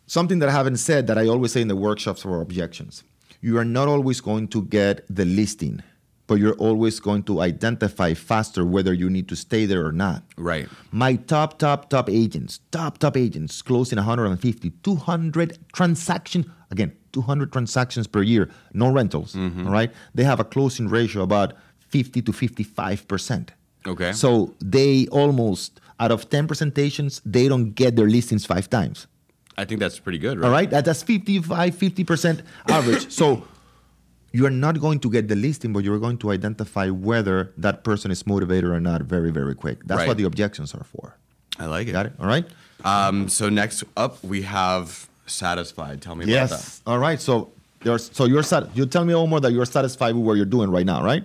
[0.07, 3.05] something that I haven't said that I always say in the workshops for objections
[3.41, 5.83] you are not always going to get the listing,
[6.31, 10.23] but you're always going to identify faster whether you need to stay there or not.
[10.37, 10.69] Right.
[10.93, 18.07] My top, top, top agents, top, top agents closing 150, 200 transactions, again, 200 transactions
[18.07, 19.67] per year, no rentals, mm-hmm.
[19.67, 19.91] all right?
[20.15, 21.55] They have a closing ratio about
[21.89, 23.49] 50 to 55%.
[23.89, 24.13] Okay.
[24.13, 29.09] So they almost, out of 10 presentations, they don't get their listings five times.
[29.59, 30.47] I think that's pretty good, right?
[30.47, 33.11] All right, that's 55, 50% average.
[33.21, 33.49] so
[34.33, 37.83] you are not going to get the listing, but you're going to identify whether that
[37.85, 39.79] person is motivated or not very, very quick.
[39.87, 40.09] That's Right.
[40.09, 41.17] what the objections are for.
[41.59, 41.93] I like it.
[41.93, 42.13] Got it?
[42.21, 42.47] All right?
[42.85, 46.01] Um, so next up we have satisfied.
[46.03, 46.55] Tell me about that.
[46.57, 46.83] Yes.
[46.87, 47.21] All right.
[47.21, 47.51] So
[47.85, 48.75] you're so you're sat.
[48.77, 51.25] You tell me Omar that you're satisfied with what you're doing right now, right?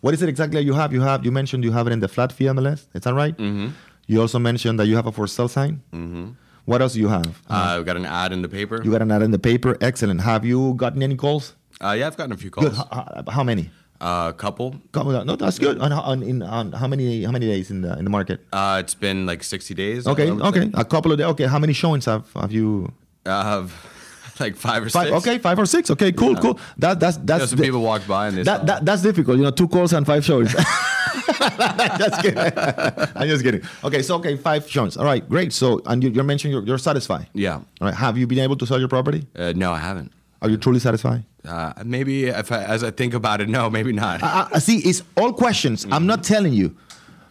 [0.00, 0.92] What is it exactly you have?
[0.92, 2.86] You have you mentioned you have it in the flat fee MLS.
[2.94, 3.36] Is that right?
[3.36, 3.68] Mm-hmm.
[4.06, 5.82] You also mentioned that you have a for sale sign.
[5.92, 6.26] Mm-hmm.
[6.64, 7.42] What else do you have?
[7.48, 8.82] Uh, we got an ad in the paper.
[8.82, 9.76] you got an ad in the paper.
[9.80, 10.20] Excellent.
[10.22, 11.54] Have you gotten any calls?
[11.82, 12.72] Uh, yeah, I've gotten a few Good.
[12.72, 12.76] calls.
[12.90, 13.70] How, how many?
[14.00, 14.76] A couple.
[14.92, 15.26] Come on.
[15.26, 15.78] No, that's good.
[15.80, 18.44] On, on, in, on how many how many days in the in the market?
[18.52, 20.06] Uh, it's been like 60 days.
[20.06, 20.70] Okay, okay, say.
[20.74, 21.26] a couple of days.
[21.28, 22.92] Okay, how many showings have have you?
[23.24, 23.66] Uh,
[24.40, 25.08] like five or Five.
[25.08, 25.16] six.
[25.26, 25.90] Okay, five or six.
[25.90, 26.60] Okay, cool, cool.
[26.76, 29.38] That that's You that's know, some people walk by and they that, that that's difficult.
[29.38, 30.52] You know, two calls and five shows.
[31.98, 32.38] just kidding.
[32.38, 33.62] I'm just kidding.
[33.84, 34.96] Okay, so okay, five showings.
[34.98, 35.52] All right, great.
[35.54, 37.28] So and you, you're mentioning you're, you're satisfied.
[37.32, 37.54] yeah.
[37.54, 37.94] All right.
[37.94, 39.26] Have you been able to sell your property?
[39.34, 40.12] Uh, no, I haven't.
[40.42, 41.24] Are you truly satisfied?
[41.46, 44.22] Uh, maybe if I, as I think about it, no, maybe not.
[44.22, 44.78] I, I see.
[44.78, 45.86] It's all questions.
[45.90, 46.76] I'm not telling you.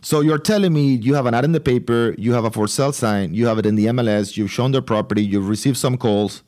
[0.01, 2.67] So you're telling me you have an ad in the paper, you have a for
[2.67, 5.97] sale sign, you have it in the MLS, you've shown the property, you've received some
[5.97, 6.43] calls,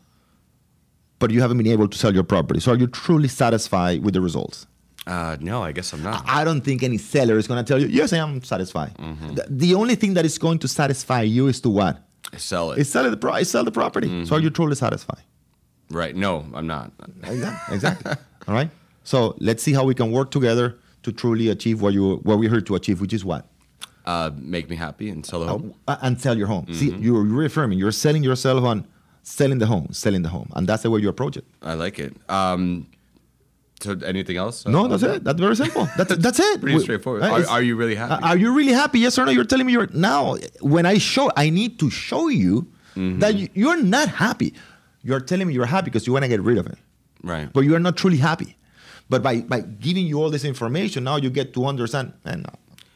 [1.17, 2.59] but you haven't been able to sell your property.
[2.59, 4.67] So are you truly satisfied with the results?
[5.07, 6.23] Uh, no, I guess I'm not.
[6.27, 8.93] I don't think any seller is going to tell you, yes, I am satisfied.
[8.97, 11.97] The, the only thing that is going to satisfy you is to what?
[12.37, 12.79] Sell it.
[12.79, 14.25] Is sell the pro- is sell the property.
[14.25, 15.21] So are you truly satisfied?
[15.89, 16.15] Right.
[16.15, 16.91] No, I'm not.
[17.23, 17.75] Exactly.
[17.75, 18.11] exactly.
[18.47, 18.69] All right.
[19.03, 22.49] So let's see how we can work together to truly achieve what you what we're
[22.49, 23.45] here to achieve, which is what
[24.05, 25.73] Uh, make me happy and sell the home.
[25.87, 26.65] Uh, and sell your home.
[26.73, 27.77] See, you're reaffirming.
[27.79, 28.85] You're selling yourself on
[29.23, 31.45] selling the home, selling the home, and that's the way you approach it.
[31.61, 32.13] I like it.
[32.29, 32.87] Um,
[33.81, 34.65] so anything else?
[34.65, 35.23] No, that's it.
[35.23, 35.85] That's very simple.
[35.97, 36.61] That's that's it.
[36.61, 37.21] Pretty We- straightforward.
[37.23, 38.23] uh, Are, are you really happy?
[38.23, 38.99] Are you really happy?
[38.99, 39.31] Yes or no?
[39.31, 40.37] You're telling me you're now.
[40.61, 42.67] When I show, I need to show you
[42.97, 43.19] Mm-hmm.
[43.19, 44.49] that you, you're not happy.
[45.07, 46.77] You're telling me you're happy because you want to get rid of it,
[47.23, 47.47] right.
[47.53, 48.51] but you are not truly happy.
[49.09, 52.07] But by by giving you all this information, now you get to understand.
[52.25, 52.45] And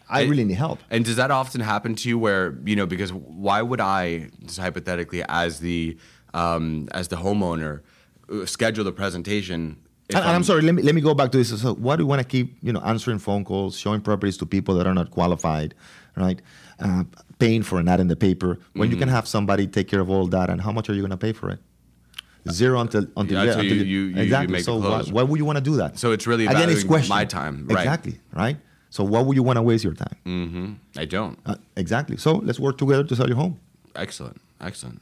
[0.09, 0.79] I really need help.
[0.89, 3.11] And does that often happen to you where, you know, because
[3.47, 5.97] why would I, just hypothetically, as the
[6.33, 7.81] um, as the homeowner,
[8.29, 9.77] uh, schedule the presentation
[10.15, 11.61] And, and I'm sorry, let me let me go back to this.
[11.61, 14.45] So, why do we want to keep you know answering phone calls, showing properties to
[14.45, 15.73] people that are not qualified,
[16.15, 16.41] right?
[16.79, 17.03] Uh,
[17.39, 19.15] paying for an ad in the paper when you can Mm-hmm.
[19.15, 21.33] have somebody take care of all that, and how much are you going to pay
[21.33, 21.59] for it?
[22.49, 24.53] Zero until until, Yeah, until you- you- you- you exactly.
[24.53, 25.99] make so why, why would you want to do that?
[25.99, 27.79] So it's really again, it's question my time, right.
[27.79, 28.57] Exactly, right?
[28.89, 30.15] So why would you want to waste your time?
[30.25, 30.99] Mm-hmm.
[30.99, 31.37] I don't.
[31.45, 32.17] Uh, exactly.
[32.17, 33.57] So let's work together to sell your home.
[33.95, 34.41] Excellent.
[34.59, 35.01] Excellent.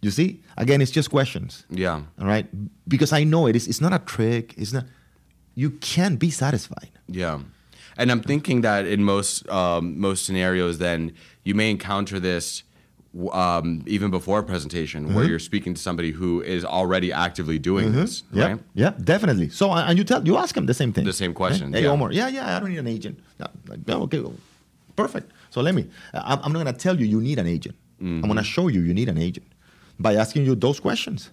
[0.00, 1.64] You see, again, it's just questions.
[1.70, 2.02] Yeah.
[2.20, 2.46] All right,
[2.86, 3.66] because I know it is.
[3.66, 4.54] It's not a trick.
[4.56, 4.84] It's not.
[5.54, 6.90] You can't be satisfied.
[7.08, 7.40] Yeah.
[7.98, 11.12] And I'm thinking that in most um, most scenarios, then
[11.44, 12.62] you may encounter this
[13.32, 15.30] um, even before a presentation, where mm-hmm.
[15.30, 18.00] you're speaking to somebody who is already actively doing mm-hmm.
[18.00, 18.58] this, Yeah, right?
[18.74, 19.48] yeah, definitely.
[19.48, 21.04] So and you tell you ask them the same thing.
[21.04, 21.88] The same question, Hey, yeah.
[21.88, 22.12] Omar.
[22.12, 22.56] Yeah, yeah.
[22.56, 23.18] I don't need an agent.
[23.38, 24.34] Like, yeah, okay, well,
[24.94, 25.32] perfect.
[25.50, 25.88] So let me.
[26.12, 27.76] I'm, I'm not gonna tell you you need an agent.
[28.00, 28.42] I'm gonna mm-hmm.
[28.42, 29.46] show you you need an agent
[29.98, 31.30] by asking you those questions.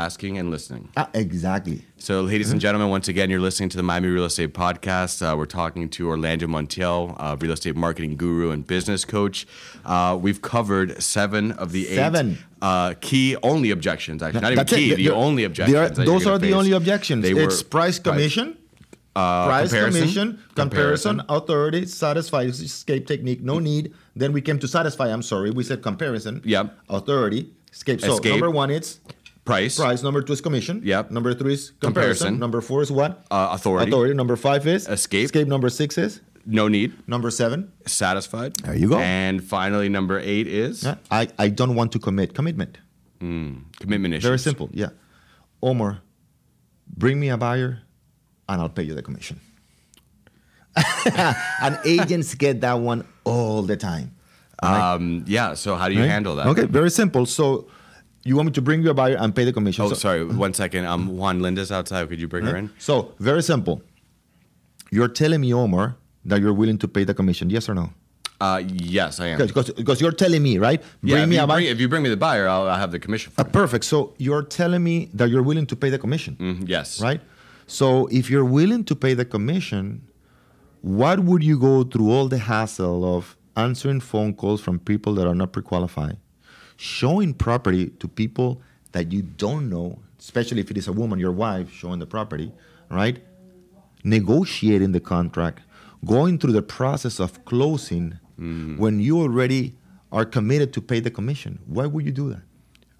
[0.00, 0.90] Asking and listening.
[0.94, 1.80] Ah, exactly.
[1.96, 2.52] So, ladies Mm-hmm.
[2.52, 5.22] and gentlemen, once again, you're listening to the Miami Real Estate Podcast.
[5.22, 9.46] Uh, we're talking to Orlando Montiel, uh, real estate marketing guru and business coach.
[9.86, 12.36] Uh, we've covered seven of the eight Seven.
[12.60, 14.22] uh, key only objections.
[14.22, 14.76] Actually, not even That's it.
[14.76, 15.98] key, They- the only objections.
[15.98, 16.54] are- those are the face.
[16.54, 17.22] only objections.
[17.22, 18.58] They it's were- price commission.
[19.16, 23.94] Uh, price comparison, commission, comparison, authority, satisfy, escape technique, no need.
[24.14, 25.10] Then we came to satisfy.
[25.10, 26.42] I'm sorry, we said comparison.
[26.44, 26.76] Yep.
[26.90, 28.02] Authority, escape.
[28.02, 28.32] So Escape.
[28.32, 29.00] number one, it's
[29.46, 30.02] price, price.
[30.02, 30.82] Number two is commission.
[30.84, 31.10] Yep.
[31.10, 31.92] Number three is comparison.
[31.92, 32.38] Comparison.
[32.38, 33.24] Number four is what?
[33.30, 33.90] Uh, authority.
[33.90, 34.14] Authority.
[34.14, 35.26] Number five is Escape.
[35.26, 35.48] Escape.
[35.48, 37.72] Number six is no need, number seven.
[37.86, 38.54] satisfied.
[38.56, 38.98] There you go.
[38.98, 42.34] And finally, number eight is Yeah, I, I don't want to commit.
[42.34, 42.78] Commitment.
[43.20, 44.24] commitment issues.
[44.24, 44.68] Very simple.
[44.72, 44.90] Yeah.
[45.62, 46.02] Omar,
[46.86, 47.80] bring me a buyer,
[48.48, 49.40] and I'll pay you the commission.
[51.62, 54.14] and agents get that one all the time.
[54.62, 55.54] Um, yeah.
[55.54, 56.10] So, how do you Right?
[56.10, 56.46] handle that?
[56.48, 57.26] Okay, very simple.
[57.26, 57.68] So
[58.26, 59.84] you want me to bring you a buyer and pay the commission.
[59.84, 60.24] Oh, so, sorry.
[60.24, 60.84] One second.
[60.86, 62.08] Um, Juan Linda's outside.
[62.08, 62.70] Could you bring her in?
[62.78, 63.82] So very simple.
[64.90, 67.90] You're telling me, Omar, that you're willing to pay the commission, yes or no?
[68.40, 69.38] Uh, yes, I am.
[69.38, 70.80] Because, because you're telling me, right?
[71.00, 71.56] Bring Yeah, if, me you a buyer.
[71.58, 73.84] bring, if you bring me the buyer, I'll, I'll have the commission for Uh, perfect.
[73.84, 77.00] So you're telling me that you're willing to pay the commission, Mhm, yes.
[77.00, 77.20] right?
[77.66, 80.02] So if you're willing to pay the commission,
[80.82, 85.26] what would you go through all the hassle of answering phone calls from people that
[85.26, 86.18] are not pre-qualified,
[86.76, 88.60] showing property to people
[88.92, 92.52] that you don't know, especially if it is a woman, your wife, showing the property,
[92.90, 93.18] right?
[94.04, 95.60] Negotiating the contract,
[96.04, 99.74] going through the process of closing when you already
[100.12, 101.58] are committed to pay the commission.
[101.66, 102.42] Why would you do that?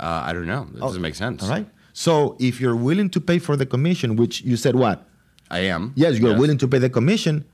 [0.00, 0.66] Uh, I don't know.
[0.72, 1.42] That doesn't make sense.
[1.42, 1.68] All right.
[1.92, 5.06] So if you're willing to pay for the commission, which you said what?
[5.50, 5.92] I am.
[5.94, 7.44] Yes, you're willing to pay the commission.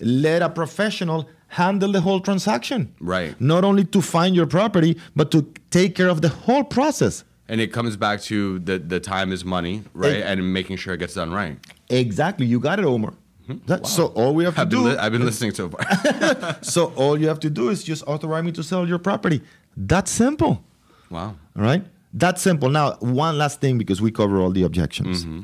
[0.00, 2.80] Let a professional handle the whole transaction.
[3.00, 3.38] Right.
[3.40, 7.24] Not only to find your property, but to take care of the whole process.
[7.48, 10.16] And it comes back to the, the time is money, right?
[10.16, 11.58] Ex- and making sure it gets done right.
[11.90, 12.46] Exactly.
[12.46, 13.12] You got it, Omar.
[13.46, 13.56] Hmm?
[13.66, 14.88] That- So all we have to I've been, do.
[14.88, 16.56] li- I've been listening so far.
[16.62, 19.42] so all you have to do is just authorize me to sell your property.
[19.76, 20.62] That's simple.
[21.10, 21.34] wow.
[21.56, 21.84] All right?
[22.14, 22.70] That's simple.
[22.70, 25.24] Now, one last thing because we cover all the objections.
[25.24, 25.42] Mm-hmm.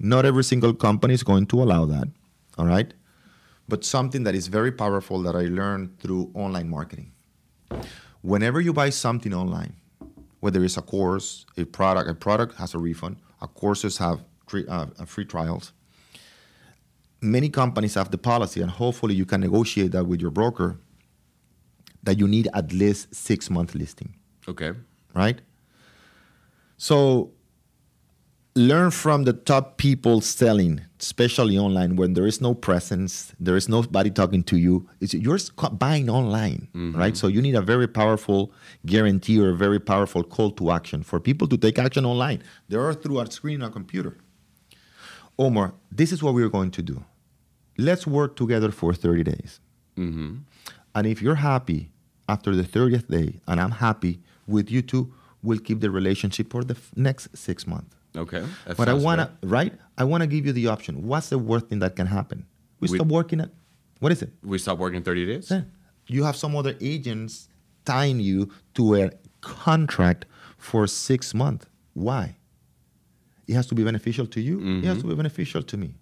[0.00, 2.08] Not every single company is going to allow that.
[2.58, 2.92] All right?
[3.68, 7.12] But something that is very powerful that I learned through online marketing.
[8.20, 9.74] Whenever you buy something online,
[10.40, 14.66] whether it's a course, a product, a product has a refund, a courses have free,
[14.66, 15.72] uh, uh, free trials.
[17.20, 20.78] Many companies have the policy, and hopefully you can negotiate that with your broker,
[22.02, 24.14] that you need at least six month listing
[24.46, 24.72] Okay.
[25.14, 25.40] right?
[26.76, 27.32] So
[28.56, 33.68] learn from the top people selling, especially online when there is no presence, there is
[33.68, 34.88] nobody talking to you.
[35.00, 35.38] It's, you're
[35.72, 37.16] buying online, right?
[37.16, 38.52] So you need a very powerful
[38.86, 42.42] guarantee or a very powerful call to action for people to take action online.
[42.68, 44.18] They are through a screen on a computer.
[45.36, 47.02] Omar, this is what we're going to do.
[47.76, 49.58] Let's work together for 30 days.
[49.96, 50.36] Mm-hmm.
[50.94, 51.90] And if you're happy
[52.28, 56.62] after the 30th day, and I'm happy with you two, we'll keep the relationship for
[56.62, 57.96] the f- next six months.
[58.16, 58.44] Okay.
[58.66, 59.30] That but I sounds want fair.
[59.42, 59.72] to, right?
[59.98, 61.06] I want to give you the option.
[61.06, 62.46] What's the worst thing that can happen?
[62.80, 63.50] We, We- stop working at,
[64.00, 64.32] what is it?
[64.42, 65.50] We stop working 30 days?
[65.50, 65.62] Eh,
[66.06, 67.48] You have some other agents
[67.84, 69.10] tying you to a
[69.40, 70.26] contract
[70.58, 71.66] for six months.
[71.94, 72.36] Why?
[73.46, 74.60] It has to be beneficial to you.
[74.78, 75.94] It has to be beneficial to me.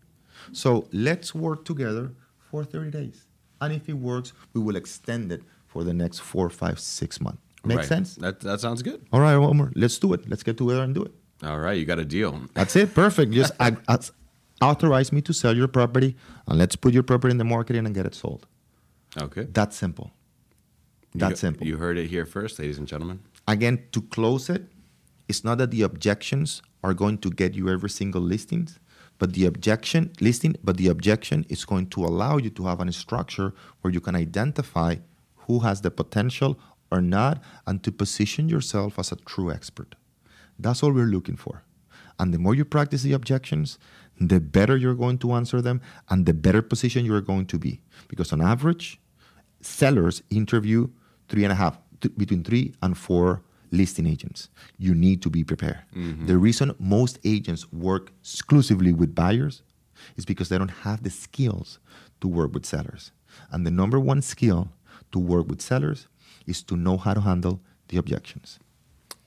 [0.52, 2.12] So let's work together
[2.50, 3.26] for 30 days.
[3.60, 7.40] And if it works, we will extend it for the next four, five, six months.
[7.64, 7.86] Make Right.
[7.86, 8.16] sense?
[8.16, 9.00] That, that sounds good.
[9.12, 10.28] All right, Omar, let's do it.
[10.28, 11.12] Let's get together and do it.
[11.42, 11.78] All right.
[11.78, 12.40] You got a deal.
[12.54, 12.94] That's it.
[12.94, 13.32] Perfect.
[13.32, 13.52] Just
[14.62, 16.16] authorize me to sell your property,
[16.46, 18.46] and let's put your property in the market and get it sold.
[19.20, 19.46] Okay.
[19.50, 20.12] That's simple.
[21.14, 21.66] That's you, simple.
[21.66, 23.20] You heard it here first, ladies and gentlemen.
[23.46, 24.62] Again, to close it,
[25.28, 28.78] it's not that the objections are going to get you every single listings,
[29.18, 32.92] But the objection, listing, but the objection is going to allow you to have a
[32.92, 34.96] structure where you can identify
[35.46, 36.58] who has the potential
[36.90, 39.94] or not and to position yourself as a true expert.
[40.58, 41.62] That's all we're looking for.
[42.18, 43.78] And the more you practice the objections,
[44.20, 47.80] the better you're going to answer them and the better position you're going to be.
[48.08, 49.00] Because on average,
[49.60, 50.88] sellers interview
[51.28, 54.50] three and a half, th- between three and four listing agents.
[54.78, 55.80] You need to be prepared.
[55.96, 56.26] Mm-hmm.
[56.26, 59.62] The reason most agents work exclusively with buyers
[60.16, 61.78] is because they don't have the skills
[62.20, 63.12] to work with sellers.
[63.50, 64.68] And the number one skill
[65.12, 66.06] to work with sellers
[66.46, 68.58] is to know how to handle the objections.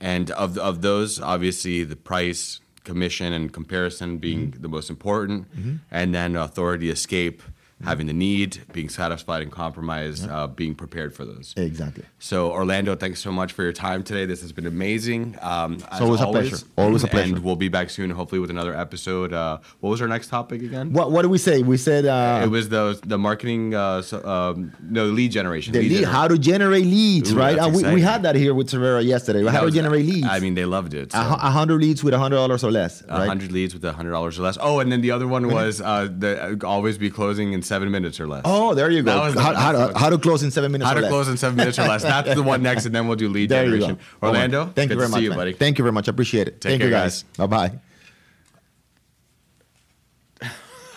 [0.00, 4.62] And of, of those, obviously, the price, commission, and comparison being mm-hmm.
[4.62, 5.76] the most important, mm-hmm.
[5.90, 7.42] and then authority escape
[7.84, 11.52] having the need, being satisfied and compromised, uh, being prepared for those.
[11.56, 12.04] Exactly.
[12.18, 14.24] So, Orlando, thanks so much for your time today.
[14.24, 15.36] This has been amazing.
[15.42, 16.66] Um, it's always, always, a pleasure.
[16.78, 17.34] Always a pleasure.
[17.34, 19.34] And we'll be back soon, hopefully, with another episode.
[19.34, 20.92] Uh, what was our next topic again?
[20.92, 21.62] What What did we say?
[21.62, 25.74] We said uh, it was the the marketing, uh, so, um, no lead generation.
[25.74, 27.70] The lead, lead how to generate leads, Ooh, right?
[27.72, 29.44] we, we had that here with Cervera yesterday.
[29.46, 30.26] How to generate leads.
[30.26, 31.08] I mean, they loved it.
[31.08, 31.22] A so.
[31.22, 33.02] hundred leads with a hundred dollars or less.
[33.08, 34.56] A hundred leads with a hundred dollars or less.
[34.60, 38.20] Oh, and then the other one was uh, the, always be closing in seven minutes
[38.20, 38.42] or less.
[38.44, 39.12] Oh, there you go.
[39.32, 40.88] How, how, to, how, to, close in seven minutes.
[40.88, 41.10] How to less.
[41.10, 42.02] close in seven minutes or less.
[42.02, 43.98] That's the one next, and then we'll do lead there generation.
[44.22, 45.52] Orlando, thank you very much, you, buddy.
[45.52, 46.08] Thank you very much.
[46.08, 46.60] I appreciate it.
[46.60, 47.22] Take thank care, you, guys.
[47.22, 47.48] guys.
[47.48, 47.78] Bye bye.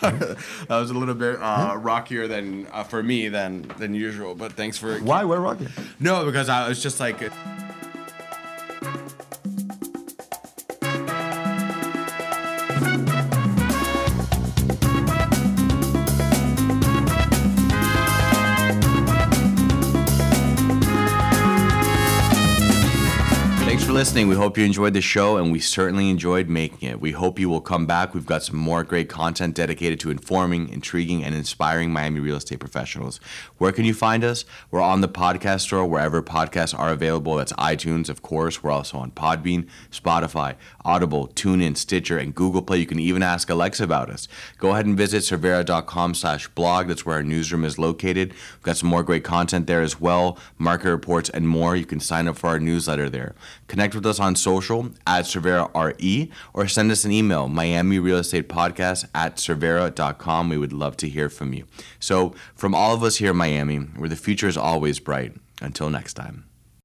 [0.00, 4.52] that was a little bit uh, rockier than uh, for me than than usual, but
[4.52, 4.98] thanks for.
[4.98, 5.24] Why?
[5.24, 5.68] Why rocky?
[5.98, 7.20] No, because I was just like.
[24.00, 24.28] Listening.
[24.28, 27.02] We hope you enjoyed the show, and we certainly enjoyed making it.
[27.02, 28.14] We hope you will come back.
[28.14, 32.60] We've got some more great content dedicated to informing, intriguing, and inspiring Miami real estate
[32.60, 33.20] professionals.
[33.58, 34.46] Where can you find us?
[34.70, 37.36] We're on the podcast store wherever podcasts are available.
[37.36, 38.62] That's iTunes, of course.
[38.62, 42.78] We're also on Podbean, Spotify, Audible, TuneIn, Stitcher, and Google Play.
[42.78, 44.28] You can even ask Alexa about us.
[44.56, 46.88] Go ahead and visit cervera.com slash blog.
[46.88, 48.30] That's where our newsroom is located.
[48.30, 51.76] We've got some more great content there as well, market reports, and more.
[51.76, 53.34] You can sign up for our newsletter there.
[53.70, 58.16] Connect with us on social at Cervera RE or send us an email, Miami Real
[58.16, 60.48] Estate Podcast at Cervera.com.
[60.48, 61.66] We would love to hear from you.
[62.00, 65.88] So, from all of us here in Miami, where the future is always bright, until
[65.88, 66.49] next time.